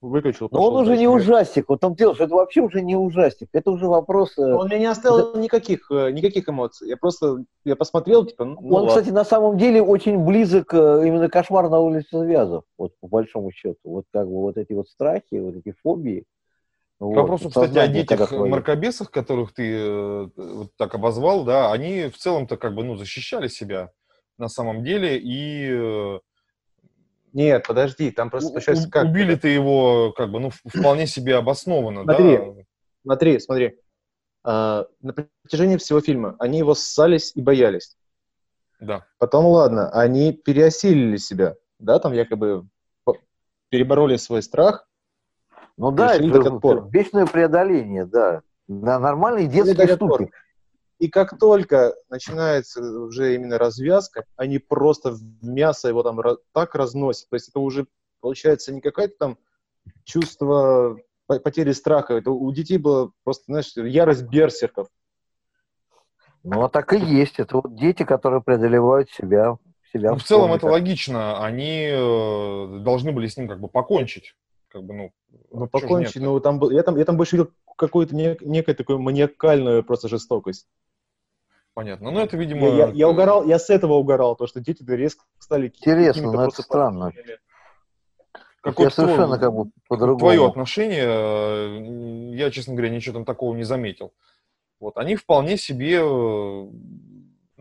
[0.01, 0.49] выключил.
[0.51, 1.68] Но он уже не ужастик.
[1.68, 3.49] Вот там дело, что это вообще уже не ужастик.
[3.53, 4.36] Это уже вопрос...
[4.38, 6.88] э, Он мне не оставил никаких, э, никаких эмоций.
[6.88, 8.88] Я просто, я посмотрел, типа, ну, он, ладно.
[8.88, 13.51] кстати, на самом деле очень близок э, именно кошмар на улице Вязов, вот по большому
[13.51, 13.78] счету.
[13.84, 16.24] Вот как бы вот эти вот страхи, вот эти фобии.
[16.99, 22.09] К вот, вопросу, кстати, о детях мракобесах, которых ты э, вот так обозвал, да, они
[22.09, 23.90] в целом-то как бы, ну, защищали себя
[24.36, 26.18] на самом деле, и э,
[27.33, 29.07] Нет, подожди, там просто получается как?
[29.07, 32.37] убили ты его как бы, ну, вполне себе обоснованно, Смотри.
[32.39, 32.45] да.
[33.03, 33.79] Смотри, смотри.
[34.45, 37.97] А, на протяжении всего фильма они его ссались и боялись.
[38.81, 39.07] Да.
[39.18, 42.66] Потом, ладно, они переосилили себя, да, там якобы
[43.70, 44.89] перебороли свой страх.
[45.76, 46.89] Ну да, это отпор.
[46.91, 48.43] вечное преодоление, да.
[48.66, 50.31] Да, нормальные детские штуки.
[50.99, 56.20] И как только начинается уже именно развязка, они просто в мясо его там
[56.53, 57.28] так разносят.
[57.30, 57.86] То есть это уже
[58.20, 59.38] получается не какое-то там
[60.05, 62.14] чувство по- потери страха.
[62.14, 64.88] Это у детей было просто, знаешь, ярость берсерков.
[66.42, 67.38] Ну, а так и есть.
[67.38, 69.59] Это вот дети, которые преодолевают себя.
[69.92, 71.44] себя Ну, в целом это логично.
[71.44, 74.34] Они э, должны были с ним как бы покончить.
[74.68, 75.12] Как бы, ну,
[75.51, 78.99] Ну, покончить, ну, там был, я там, я там больше видел какую-то не- некую такую
[78.99, 80.66] маниакальную просто жестокость.
[81.79, 82.11] Понятно.
[82.11, 82.66] Ну, это, видимо...
[82.70, 86.29] Я, я- я угорал, я с этого угорал, то, что дети резко стали Интересно, но
[86.31, 87.12] это просто странно.
[88.62, 90.18] Какое Я совершенно как бы по-другому.
[90.18, 94.12] Твое отношение, э, я, честно говоря, ничего там такого не заметил.
[94.81, 96.72] Вот, они вполне себе, э, ну,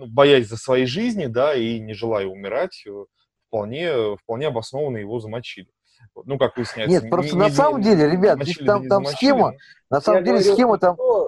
[0.08, 3.06] боясь за своей жизни, да, и не желая умирать, э,
[3.50, 5.70] вполне, вполне обоснованно его замочили.
[6.16, 7.02] Вот, Ну, как выясняется.
[7.04, 9.52] Нет, просто на самом деле, ребят, замочили, там- да не там замочили, схема.
[9.52, 9.58] ну.
[9.92, 10.96] На самом Я деле говорю, схема там...
[10.96, 11.27] что?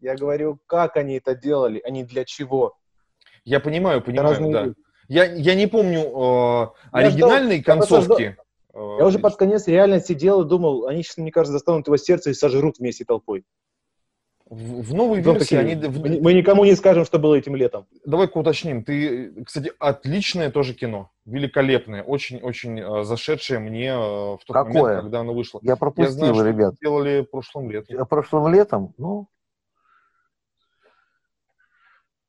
[0.00, 2.74] Я говорю, как они это делали, а не для чего.
[3.44, 4.66] Я понимаю, понимаю, разные да.
[5.08, 8.36] Я, я не помню э, Я оригинальной я концовки.
[8.74, 12.30] Я уже под конец реально сидел и думал, они сейчас, мне кажется, достанут его сердце
[12.30, 13.44] и сожрут вместе толпой.
[14.48, 15.74] В, в новой Потом версии такие, они...
[15.88, 17.86] в- мы, никому не скажем, что было этим летом.
[18.06, 18.82] Давай-ка уточним.
[18.84, 21.10] Ты, кстати, отличное тоже кино.
[21.26, 22.02] Великолепное.
[22.02, 24.82] Очень-очень э, зашедшее мне э, в тот Какое?
[24.82, 25.58] момент, когда оно вышло.
[25.62, 26.74] Я Я пропустил, знаю, что ребят.
[26.80, 27.96] делали прошлым летом.
[28.00, 29.28] А Прошлым летом, ну,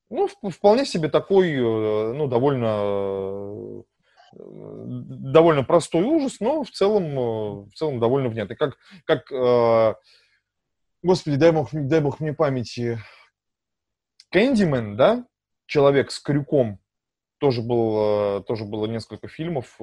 [0.10, 3.84] Ну, вполне себе такой, э, ну, довольно э,
[4.34, 8.56] довольно простой ужас, но в целом, э, в целом довольно внятный.
[8.56, 9.94] Как, как э,
[11.04, 13.00] господи, дай бог, дай бог мне памяти,
[14.32, 15.26] Кэндимен, да,
[15.68, 16.80] человек с крюком,
[17.38, 19.80] тоже, был, тоже было несколько фильмов,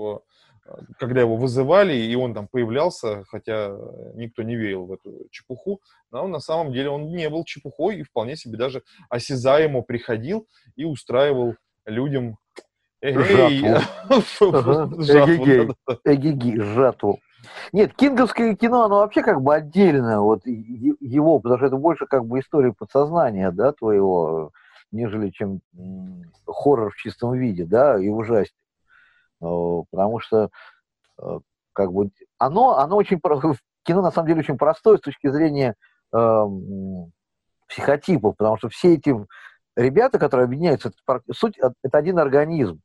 [0.98, 3.76] когда его вызывали, и он там появлялся, хотя
[4.14, 8.02] никто не верил в эту чепуху, но на самом деле он не был чепухой и
[8.02, 10.46] вполне себе даже осязаемо приходил
[10.76, 11.54] и устраивал
[11.84, 12.36] людям
[16.04, 16.60] Эгегей.
[16.60, 17.20] жатву.
[17.72, 22.26] Нет, кинговское кино, оно вообще как бы отдельное вот его, потому что это больше как
[22.26, 24.50] бы история подсознания, да, твоего,
[24.90, 25.60] нежели чем
[26.46, 28.56] хоррор в чистом виде, да, и ужастик.
[29.42, 30.50] Э, потому что
[31.20, 31.38] э,
[31.72, 33.20] как бы оно, оно очень
[33.82, 35.74] кино на самом деле очень простое с точки зрения
[36.12, 36.42] э,
[37.68, 39.14] психотипов, потому что все эти
[39.76, 42.80] ребята, которые объединяются, это, суть это один организм.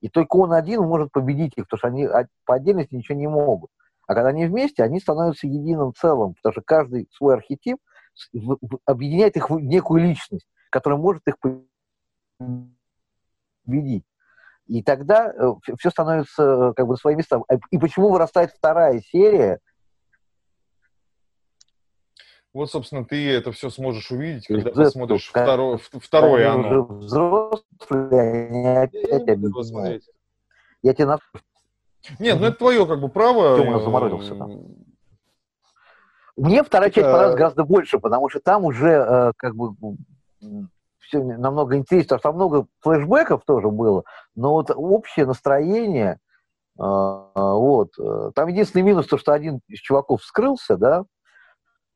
[0.00, 2.06] И только он один может победить их, потому что они
[2.44, 3.70] по отдельности ничего не могут.
[4.06, 7.78] А когда они вместе, они становятся единым целым, потому что каждый свой архетип
[8.84, 11.36] объединяет их в некую личность, которая может их
[13.64, 14.04] победить.
[14.66, 17.40] И тогда э, все становится э, как бы на свои места.
[17.70, 19.60] И почему вырастает вторая серия?
[22.52, 26.68] Вот, собственно, ты это все сможешь увидеть, когда это, посмотришь как, второе, второе оно.
[26.68, 30.04] Уже взрослые, они опять объединяют.
[30.82, 31.18] Я тебе на...
[32.18, 33.58] Нет, ну это твое как бы право.
[33.58, 34.50] Тёма заморозился там.
[36.36, 39.74] Мне вторая часть понравилась гораздо больше, потому что там уже э, как бы
[41.06, 44.04] все намного интереснее, потому что там много флешбеков тоже было,
[44.34, 46.18] но вот общее настроение,
[46.78, 51.04] э, вот, э, там единственный минус, то, что один из чуваков вскрылся, да,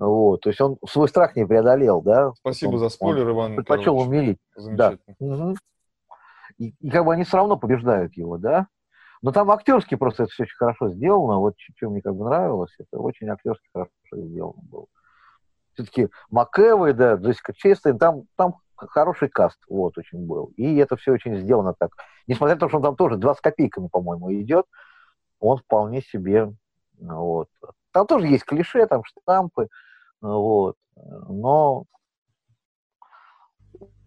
[0.01, 2.33] вот, то есть он свой страх не преодолел, да.
[2.39, 3.57] Спасибо он, за спойлер, Иван.
[3.57, 4.39] Предпочел умереть.
[4.57, 4.97] Да.
[5.19, 5.57] Угу.
[6.57, 8.67] И, и как бы они все равно побеждают его, да.
[9.21, 11.39] Но там актерски просто это все очень хорошо сделано.
[11.39, 14.87] Вот что мне как бы нравилось, это очень актерски хорошо сделано было.
[15.75, 18.57] Все-таки МакЭвой, да, Джессика Честейн, там, там
[18.89, 20.53] хороший каст, вот, очень был.
[20.57, 21.93] И это все очень сделано так.
[22.27, 24.67] Несмотря на то, что он там тоже два с копейками, по-моему, идет,
[25.39, 26.53] он вполне себе,
[26.99, 27.49] вот.
[27.93, 29.69] Там тоже есть клише, там штампы,
[30.21, 31.85] вот, но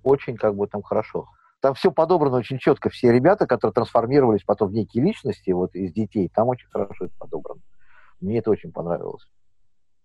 [0.03, 1.27] очень как бы там хорошо.
[1.61, 2.89] Там все подобрано очень четко.
[2.89, 7.13] Все ребята, которые трансформировались потом в некие личности, вот из детей, там очень хорошо это
[7.17, 7.61] подобрано.
[8.19, 9.25] Мне это очень понравилось.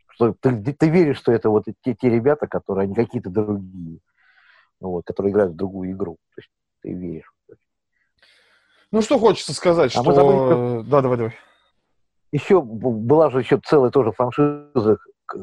[0.09, 3.99] Что ты, ты веришь, что это вот те, те ребята, которые они какие-то другие,
[4.81, 6.17] вот, которые играют в другую игру.
[6.35, 6.51] То есть
[6.83, 7.33] ты веришь.
[8.91, 10.13] Ну, что хочется сказать, а что...
[10.13, 10.89] Забыли...
[10.89, 11.35] Да, давай, давай.
[12.33, 14.99] Еще была же еще целая тоже франшиза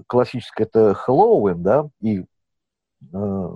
[0.07, 2.25] классическая, это Хэллоуин, да, и
[3.13, 3.49] э,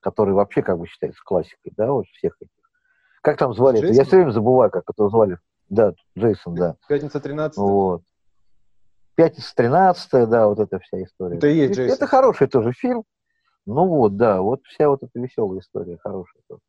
[0.00, 2.50] который вообще как бы считается классикой, да, вот всех этих.
[3.22, 3.90] Как там звали Джейсон?
[3.90, 3.96] это?
[3.96, 5.38] Я все время забываю, как это звали.
[5.68, 6.76] Да, Джейсон, да.
[6.88, 8.02] Пятница 13 Вот.
[9.14, 11.36] Пятница 13 да, вот эта вся история.
[11.36, 11.96] Это и есть Джейсон.
[11.96, 13.04] Это хороший тоже фильм.
[13.66, 16.60] Ну вот, да, вот вся вот эта веселая история хорошая тоже.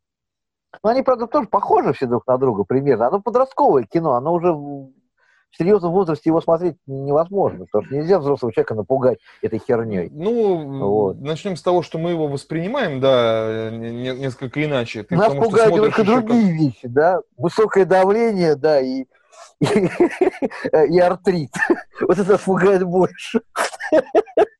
[0.84, 3.08] Ну, они, правда, тоже похожи все друг на друга примерно.
[3.08, 8.54] Оно подростковое кино, оно уже в серьезном возрасте его смотреть невозможно, потому что нельзя взрослого
[8.54, 10.10] человека напугать этой херней.
[10.10, 11.20] Ну, вот.
[11.20, 15.04] начнем с того, что мы его воспринимаем, да, не, несколько иначе.
[15.04, 16.58] Ты, Нас пугают немножко другие как...
[16.58, 19.06] вещи, да, высокое давление, да, и,
[19.60, 19.90] и,
[20.90, 21.52] и артрит.
[22.02, 23.42] Вот это пугает больше.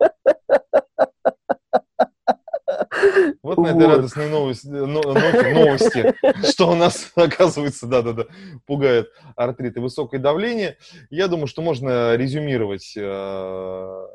[3.44, 6.14] Вот на этой радостной новости, новости,
[6.50, 8.26] что у нас, оказывается, да-да-да,
[8.66, 10.78] пугает артрит и высокое давление.
[11.10, 14.08] Я думаю, что можно резюмировать э,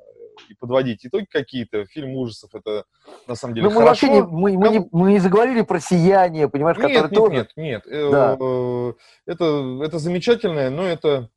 [0.49, 1.87] и подводить итоги какие-то.
[1.87, 2.85] Фильм ужасов это
[3.27, 4.07] на самом деле ну, мы хорошо.
[4.07, 7.35] Вообще не, мы, мы, не, мы не заговорили про сияние, понимаешь, нет, которое нет, тоже...
[7.35, 8.11] Нет, нет, нет.
[8.11, 8.37] Да.
[8.41, 8.93] Э,
[9.27, 11.31] это, это замечательное, но это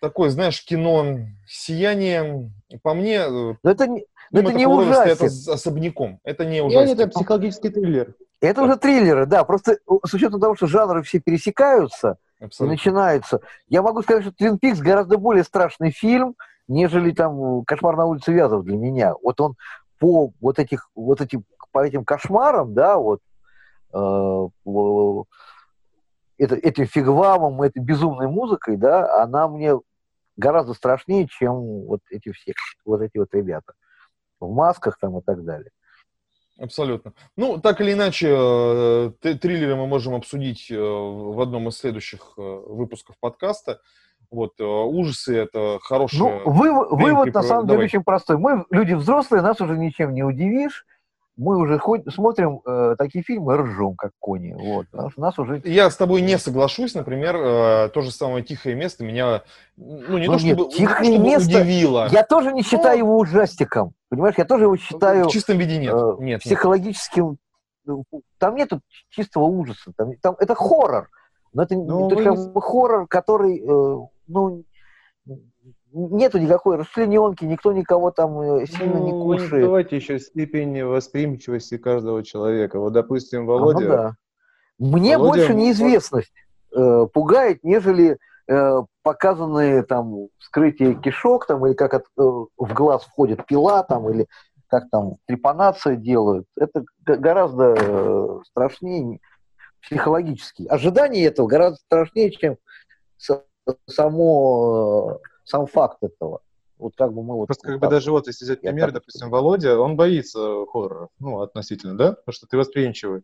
[0.00, 2.50] такое, знаешь, кино сияние.
[2.82, 3.18] По мне...
[3.18, 3.86] Э, но это,
[4.32, 5.22] но это не ужастик.
[5.22, 6.18] Это особняком.
[6.24, 6.98] Это не ужастик.
[6.98, 8.14] Это психологический триллер.
[8.40, 9.44] Это уже триллеры, да.
[9.44, 12.64] Просто с учетом того, что жанры все пересекаются Абсолютно.
[12.64, 13.40] и начинаются.
[13.68, 16.34] Я могу сказать, что Твин Пикс гораздо более страшный фильм,
[16.66, 19.14] нежели там «Кошмар на улице Вязов» для меня.
[19.22, 19.54] Вот он
[19.98, 23.20] по вот этих вот этим по этим кошмарам, да, вот
[23.94, 24.48] э,
[26.38, 29.78] это, этим фигвамом, этой безумной музыкой, да, она мне
[30.36, 32.52] гораздо страшнее, чем вот эти все,
[32.84, 33.72] вот эти вот ребята
[34.46, 35.70] в масках там и так далее.
[36.58, 37.12] Абсолютно.
[37.36, 42.40] Ну, так или иначе, э, триллеры мы можем обсудить э, в одном из следующих э,
[42.40, 43.80] выпусков подкаста.
[44.30, 46.18] Вот, ужасы это хороший.
[46.18, 47.80] Ну, вывод, вывод на самом Давай.
[47.80, 48.38] деле очень простой.
[48.38, 50.86] Мы люди взрослые, нас уже ничем не удивишь
[51.36, 54.52] мы уже хоть, смотрим э, такие фильмы ржем, как кони.
[54.52, 55.62] Вот, нас уже...
[55.64, 59.42] Я с тобой не соглашусь, например, э, то же самое «Тихое место» меня,
[59.76, 62.08] ну, не ну, то, нет, чтобы, тихое чтобы место, удивило.
[62.10, 64.34] Я тоже не считаю ну, его ужастиком, понимаешь?
[64.36, 65.24] Я тоже его считаю...
[65.24, 65.94] В чистом виде нет.
[65.94, 67.38] Э, нет психологическим...
[67.86, 68.06] Нет.
[68.38, 71.08] Там нету чистого ужаса, там, там это хоррор.
[71.52, 72.60] Но это, ну, это вы...
[72.60, 74.64] хоррор, который, э, ну,
[75.92, 79.64] нету никакой расчлененки, никто никого там э, сильно ну, не кушает.
[79.64, 82.78] Давайте еще степень восприимчивости каждого человека.
[82.78, 83.78] Вот, допустим, Володя...
[83.78, 84.16] А, ну, да.
[84.78, 85.38] Мне Володя...
[85.38, 86.32] больше неизвестность
[86.74, 88.18] э, пугает, нежели
[88.48, 94.08] э, показанные там вскрытие кишок, там, или как от, э, в глаз входит пила, там,
[94.10, 94.26] или
[94.68, 96.46] как там трепанация делают.
[96.56, 99.20] Это гораздо э, страшнее.
[99.82, 100.66] психологически.
[100.66, 102.56] Ожидание этого гораздо страшнее, чем
[103.86, 106.40] само, сам факт этого.
[106.78, 107.46] Вот как бы мы вот...
[107.46, 111.96] Просто как бы даже вот, если взять пример, допустим, Володя, он боится хоррора, ну, относительно,
[111.96, 112.12] да?
[112.12, 113.22] Потому что ты восприимчивый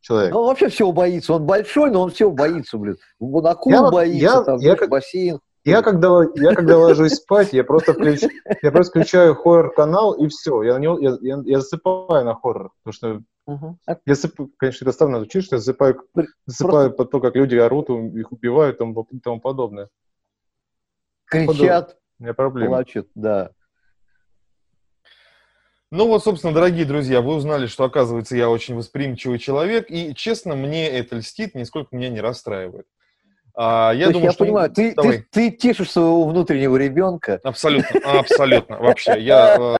[0.00, 0.32] человек.
[0.32, 1.34] Ну, он вообще всего боится.
[1.34, 2.98] Он большой, но он всего боится, блин.
[3.18, 5.40] Он акул я, боится, я, там, я, бассейн.
[5.64, 8.20] Я когда, я когда ложусь спать, я просто, включ,
[8.62, 10.62] я просто включаю хоррор-канал, и все.
[10.62, 12.72] Я, на него, я, я, я засыпаю на хоррор.
[12.82, 13.78] Потому что угу.
[13.86, 16.02] я засыпаю, конечно, это странно звучит, что я засыпаю,
[16.46, 16.96] засыпаю просто...
[16.96, 19.88] под то, как люди орут, их убивают и тому, тому подобное.
[21.32, 23.50] Кричат, плачут, да.
[25.90, 30.54] Ну вот, собственно, дорогие друзья, вы узнали, что, оказывается, я очень восприимчивый человек, и, честно,
[30.54, 32.86] мне это льстит, нисколько меня не расстраивает.
[33.54, 34.44] А, я думаю, я что...
[34.44, 37.38] понимаю, ты, ты, ты тешишь своего внутреннего ребенка.
[37.42, 39.16] Абсолютно, абсолютно, вообще.
[39.20, 39.56] Я